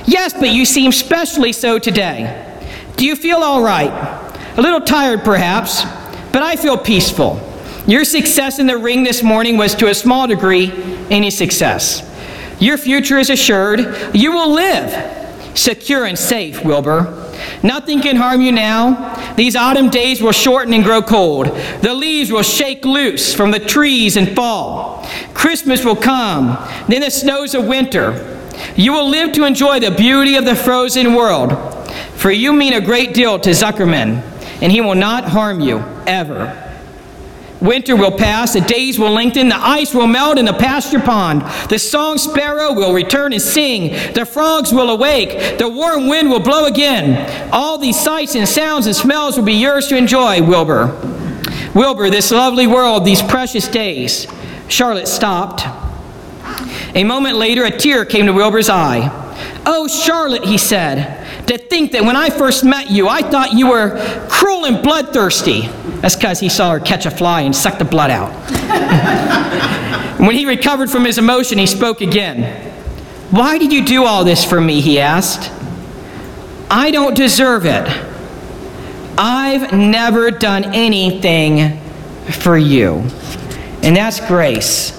Yes, 0.07 0.33
but 0.33 0.49
you 0.49 0.65
seem 0.65 0.91
specially 0.91 1.51
so 1.51 1.79
today. 1.79 2.45
Do 2.95 3.05
you 3.05 3.15
feel 3.15 3.37
all 3.37 3.63
right? 3.63 4.18
A 4.59 4.61
little 4.61 4.81
tired, 4.81 5.23
perhaps, 5.23 5.85
but 6.33 6.43
I 6.43 6.57
feel 6.57 6.77
peaceful. 6.77 7.39
Your 7.87 8.03
success 8.03 8.59
in 8.59 8.67
the 8.67 8.77
ring 8.77 9.03
this 9.03 9.23
morning 9.23 9.55
was 9.55 9.73
to 9.75 9.87
a 9.87 9.95
small 9.95 10.27
degree 10.27 10.73
any 11.09 11.29
success. 11.29 12.03
Your 12.59 12.77
future 12.77 13.17
is 13.17 13.29
assured. 13.29 13.79
You 14.13 14.33
will 14.33 14.51
live 14.51 15.57
secure 15.57 16.03
and 16.03 16.19
safe, 16.19 16.65
Wilbur. 16.65 17.31
Nothing 17.63 18.01
can 18.01 18.17
harm 18.17 18.41
you 18.41 18.51
now. 18.51 19.33
These 19.35 19.55
autumn 19.55 19.89
days 19.89 20.21
will 20.21 20.33
shorten 20.33 20.73
and 20.73 20.83
grow 20.83 21.01
cold. 21.01 21.45
The 21.81 21.93
leaves 21.93 22.29
will 22.29 22.43
shake 22.43 22.83
loose 22.83 23.33
from 23.33 23.51
the 23.51 23.59
trees 23.59 24.17
and 24.17 24.35
fall. 24.35 25.07
Christmas 25.33 25.85
will 25.85 25.95
come, 25.95 26.57
then 26.89 26.99
the 26.99 27.11
snows 27.11 27.55
of 27.55 27.65
winter. 27.65 28.43
You 28.75 28.91
will 28.91 29.07
live 29.07 29.31
to 29.35 29.45
enjoy 29.45 29.79
the 29.79 29.91
beauty 29.91 30.35
of 30.35 30.43
the 30.43 30.53
frozen 30.53 31.13
world. 31.13 31.53
For 32.15 32.29
you 32.29 32.51
mean 32.51 32.73
a 32.73 32.81
great 32.81 33.13
deal 33.13 33.39
to 33.39 33.51
Zuckerman, 33.51 34.21
and 34.61 34.71
he 34.71 34.81
will 34.81 34.95
not 34.95 35.25
harm 35.25 35.59
you 35.59 35.79
ever. 36.05 36.65
Winter 37.61 37.95
will 37.97 38.11
pass, 38.11 38.53
the 38.53 38.61
days 38.61 38.97
will 38.97 39.11
lengthen, 39.11 39.49
the 39.49 39.57
ice 39.57 39.93
will 39.93 40.07
melt 40.07 40.37
in 40.37 40.45
the 40.45 40.53
pasture 40.53 40.99
pond. 40.99 41.41
The 41.69 41.77
song 41.77 42.17
sparrow 42.17 42.73
will 42.73 42.93
return 42.93 43.33
and 43.33 43.41
sing. 43.41 43.91
The 44.13 44.25
frogs 44.25 44.71
will 44.71 44.89
awake. 44.89 45.57
The 45.57 45.67
warm 45.67 46.07
wind 46.07 46.29
will 46.29 46.39
blow 46.39 46.65
again. 46.65 47.49
All 47.51 47.77
these 47.77 47.99
sights 47.99 48.35
and 48.35 48.47
sounds 48.47 48.85
and 48.85 48.95
smells 48.95 49.37
will 49.37 49.43
be 49.43 49.53
yours 49.53 49.87
to 49.87 49.97
enjoy, 49.97 50.41
Wilbur. 50.41 50.87
Wilbur, 51.75 52.09
this 52.09 52.31
lovely 52.31 52.65
world, 52.65 53.03
these 53.03 53.21
precious 53.21 53.67
days. 53.67 54.25
Charlotte 54.69 55.09
stopped. 55.09 55.65
A 56.95 57.03
moment 57.03 57.35
later, 57.35 57.65
a 57.65 57.71
tear 57.71 58.05
came 58.05 58.25
to 58.25 58.33
Wilbur's 58.33 58.69
eye. 58.69 59.09
Oh, 59.65 59.87
Charlotte, 59.87 60.45
he 60.45 60.57
said, 60.57 61.18
to 61.49 61.57
think 61.57 61.91
that 61.93 62.03
when 62.03 62.15
I 62.15 62.29
first 62.29 62.63
met 62.63 62.91
you, 62.91 63.07
I 63.07 63.21
thought 63.21 63.53
you 63.53 63.69
were 63.69 64.27
cruel 64.29 64.65
and 64.65 64.83
bloodthirsty. 64.83 65.61
That's 66.01 66.15
because 66.15 66.39
he 66.39 66.47
saw 66.47 66.71
her 66.71 66.79
catch 66.79 67.07
a 67.07 67.11
fly 67.11 67.41
and 67.41 67.55
suck 67.55 67.79
the 67.79 67.85
blood 67.85 68.11
out. 68.11 68.29
when 70.19 70.35
he 70.35 70.45
recovered 70.45 70.91
from 70.91 71.05
his 71.05 71.17
emotion, 71.17 71.57
he 71.57 71.65
spoke 71.65 72.01
again. 72.01 72.71
Why 73.31 73.57
did 73.57 73.73
you 73.73 73.83
do 73.83 74.05
all 74.05 74.23
this 74.23 74.45
for 74.45 74.61
me? 74.61 74.79
He 74.79 74.99
asked. 74.99 75.51
I 76.69 76.91
don't 76.91 77.15
deserve 77.15 77.65
it. 77.65 77.87
I've 79.17 79.73
never 79.73 80.29
done 80.29 80.65
anything 80.65 81.79
for 82.31 82.57
you. 82.57 82.97
And 83.81 83.95
that's 83.95 84.25
grace. 84.27 84.91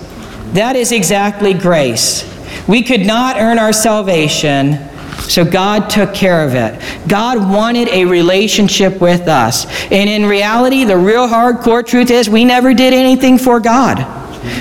That 0.53 0.75
is 0.75 0.91
exactly 0.91 1.55
grace. 1.55 2.27
We 2.67 2.83
could 2.83 3.07
not 3.07 3.37
earn 3.37 3.61
our 3.61 3.73
salvation, 3.73 4.89
so 5.23 5.45
God 5.45 5.91
took 5.91 6.15
care 6.15 6.45
of 6.45 6.55
it. 6.55 7.09
God 7.09 7.39
wanted 7.39 7.89
a 7.89 8.05
relationship 8.05 9.01
with 9.01 9.29
us. 9.29 9.67
And 9.91 10.09
in 10.09 10.27
reality, 10.27 10.85
the 10.85 10.97
real 10.97 11.29
hardcore 11.29 11.87
truth 11.87 12.11
is 12.11 12.29
we 12.29 12.45
never 12.45 12.75
did 12.75 12.93
anything 12.93 13.39
for 13.39 13.61
God. 13.61 13.99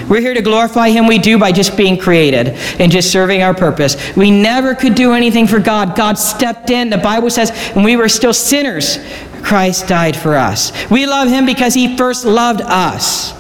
We're 0.09 0.21
here 0.21 0.33
to 0.33 0.41
glorify 0.41 0.89
Him. 0.89 1.07
We 1.07 1.19
do 1.19 1.37
by 1.37 1.51
just 1.51 1.77
being 1.77 1.97
created 1.97 2.49
and 2.79 2.91
just 2.91 3.11
serving 3.11 3.41
our 3.41 3.53
purpose. 3.53 3.95
We 4.15 4.29
never 4.29 4.75
could 4.75 4.95
do 4.95 5.13
anything 5.13 5.47
for 5.47 5.59
God. 5.59 5.95
God 5.95 6.17
stepped 6.17 6.69
in. 6.69 6.89
The 6.89 6.97
Bible 6.97 7.29
says, 7.29 7.51
when 7.73 7.85
we 7.85 7.95
were 7.95 8.09
still 8.09 8.33
sinners, 8.33 8.97
Christ 9.41 9.87
died 9.87 10.17
for 10.17 10.35
us. 10.35 10.73
We 10.89 11.05
love 11.05 11.29
Him 11.29 11.45
because 11.45 11.73
He 11.73 11.95
first 11.95 12.25
loved 12.25 12.61
us. 12.61 13.31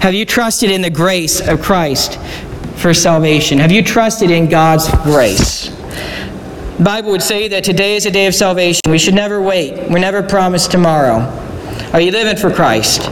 Have 0.00 0.14
you 0.14 0.24
trusted 0.24 0.70
in 0.70 0.80
the 0.80 0.90
grace 0.90 1.46
of 1.46 1.60
Christ 1.60 2.18
for 2.80 2.94
salvation? 2.94 3.58
Have 3.58 3.70
you 3.70 3.82
trusted 3.82 4.30
in 4.30 4.48
God's 4.48 4.88
grace? 5.02 5.68
The 6.78 6.84
Bible 6.84 7.10
would 7.10 7.22
say 7.22 7.46
that 7.48 7.62
today 7.62 7.94
is 7.94 8.06
a 8.06 8.10
day 8.10 8.26
of 8.26 8.34
salvation. 8.34 8.80
We 8.88 8.98
should 8.98 9.14
never 9.14 9.40
wait. 9.40 9.90
We're 9.90 9.98
never 9.98 10.22
promised 10.22 10.70
tomorrow. 10.70 11.18
Are 11.92 12.00
you 12.00 12.10
living 12.10 12.36
for 12.36 12.50
Christ? 12.50 13.02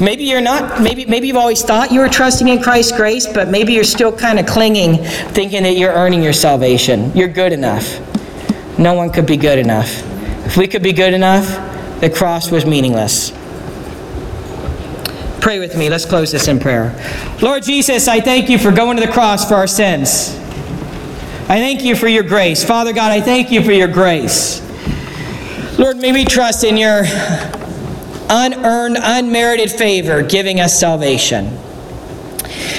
Maybe 0.00 0.24
you're 0.24 0.40
not. 0.40 0.80
Maybe, 0.80 1.06
maybe 1.06 1.26
you've 1.26 1.36
always 1.36 1.62
thought 1.62 1.90
you 1.90 2.00
were 2.00 2.08
trusting 2.08 2.46
in 2.46 2.62
Christ's 2.62 2.96
grace, 2.96 3.26
but 3.26 3.48
maybe 3.48 3.72
you're 3.72 3.82
still 3.82 4.16
kind 4.16 4.38
of 4.38 4.46
clinging, 4.46 5.02
thinking 5.32 5.64
that 5.64 5.76
you're 5.76 5.92
earning 5.92 6.22
your 6.22 6.34
salvation. 6.34 7.10
You're 7.16 7.28
good 7.28 7.52
enough. 7.52 7.98
No 8.78 8.94
one 8.94 9.10
could 9.10 9.26
be 9.26 9.36
good 9.36 9.58
enough. 9.58 10.04
If 10.46 10.56
we 10.56 10.68
could 10.68 10.82
be 10.82 10.92
good 10.92 11.14
enough, 11.14 11.46
the 12.00 12.10
cross 12.10 12.50
was 12.50 12.64
meaningless. 12.64 13.32
Pray 15.46 15.60
with 15.60 15.76
me. 15.76 15.88
Let's 15.88 16.04
close 16.04 16.32
this 16.32 16.48
in 16.48 16.58
prayer. 16.58 16.92
Lord 17.40 17.62
Jesus, 17.62 18.08
I 18.08 18.20
thank 18.20 18.48
you 18.48 18.58
for 18.58 18.72
going 18.72 18.96
to 18.96 19.06
the 19.06 19.12
cross 19.12 19.48
for 19.48 19.54
our 19.54 19.68
sins. 19.68 20.30
I 21.48 21.60
thank 21.60 21.84
you 21.84 21.94
for 21.94 22.08
your 22.08 22.24
grace. 22.24 22.64
Father 22.64 22.92
God, 22.92 23.12
I 23.12 23.20
thank 23.20 23.52
you 23.52 23.62
for 23.62 23.70
your 23.70 23.86
grace. 23.86 24.60
Lord, 25.78 25.98
may 25.98 26.10
we 26.10 26.24
trust 26.24 26.64
in 26.64 26.76
your 26.76 27.04
unearned, 28.28 28.96
unmerited 29.00 29.70
favor, 29.70 30.20
giving 30.20 30.58
us 30.58 30.80
salvation. 30.80 31.46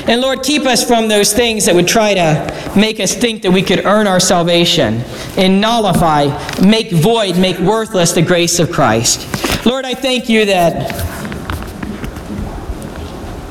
And 0.05 0.19
Lord, 0.19 0.43
keep 0.43 0.63
us 0.63 0.85
from 0.85 1.07
those 1.07 1.31
things 1.31 1.67
that 1.67 1.75
would 1.75 1.87
try 1.87 2.15
to 2.15 2.73
make 2.77 2.99
us 2.99 3.13
think 3.13 3.43
that 3.43 3.51
we 3.51 3.61
could 3.61 3.85
earn 3.85 4.07
our 4.07 4.19
salvation 4.19 4.95
and 5.37 5.61
nullify, 5.61 6.25
make 6.61 6.91
void, 6.91 7.37
make 7.37 7.59
worthless 7.59 8.11
the 8.11 8.21
grace 8.21 8.59
of 8.59 8.73
Christ. 8.73 9.65
Lord, 9.65 9.85
I 9.85 9.93
thank 9.93 10.27
you 10.27 10.45
that 10.47 11.16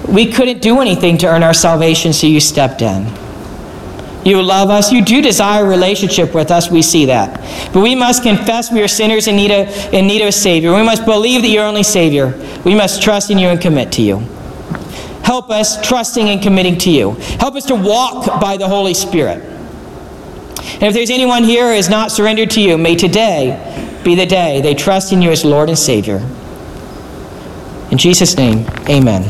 we 0.08 0.32
couldn't 0.32 0.62
do 0.62 0.80
anything 0.80 1.18
to 1.18 1.26
earn 1.26 1.42
our 1.42 1.54
salvation, 1.54 2.12
so 2.12 2.26
you 2.26 2.40
stepped 2.40 2.82
in. 2.82 3.06
You 4.26 4.42
love 4.42 4.70
us. 4.70 4.90
You 4.90 5.04
do 5.04 5.22
desire 5.22 5.64
a 5.64 5.68
relationship 5.68 6.34
with 6.34 6.50
us. 6.50 6.68
We 6.68 6.82
see 6.82 7.06
that. 7.06 7.72
But 7.72 7.80
we 7.80 7.94
must 7.94 8.24
confess 8.24 8.72
we 8.72 8.82
are 8.82 8.88
sinners 8.88 9.28
in 9.28 9.36
need 9.36 9.52
of, 9.52 9.68
in 9.94 10.08
need 10.08 10.20
of 10.20 10.28
a 10.28 10.32
Savior. 10.32 10.74
We 10.74 10.82
must 10.82 11.04
believe 11.04 11.42
that 11.42 11.48
you're 11.48 11.64
only 11.64 11.84
Savior. 11.84 12.34
We 12.64 12.74
must 12.74 13.00
trust 13.02 13.30
in 13.30 13.38
you 13.38 13.48
and 13.48 13.60
commit 13.60 13.92
to 13.92 14.02
you. 14.02 14.18
Help 15.22 15.50
us 15.50 15.80
trusting 15.86 16.28
and 16.28 16.42
committing 16.42 16.76
to 16.78 16.90
you. 16.90 17.12
Help 17.38 17.54
us 17.54 17.66
to 17.66 17.76
walk 17.76 18.40
by 18.40 18.56
the 18.56 18.66
Holy 18.66 18.94
Spirit. 18.94 19.38
And 19.38 20.82
if 20.82 20.94
there's 20.94 21.10
anyone 21.10 21.44
here 21.44 21.68
who 21.68 21.76
has 21.76 21.88
not 21.88 22.10
surrendered 22.10 22.50
to 22.52 22.60
you, 22.60 22.76
may 22.76 22.96
today 22.96 24.00
be 24.04 24.16
the 24.16 24.26
day 24.26 24.60
they 24.60 24.74
trust 24.74 25.12
in 25.12 25.22
you 25.22 25.30
as 25.30 25.44
Lord 25.44 25.68
and 25.68 25.78
Savior. 25.78 26.18
In 27.92 27.98
Jesus' 27.98 28.36
name, 28.36 28.66
amen. 28.88 29.22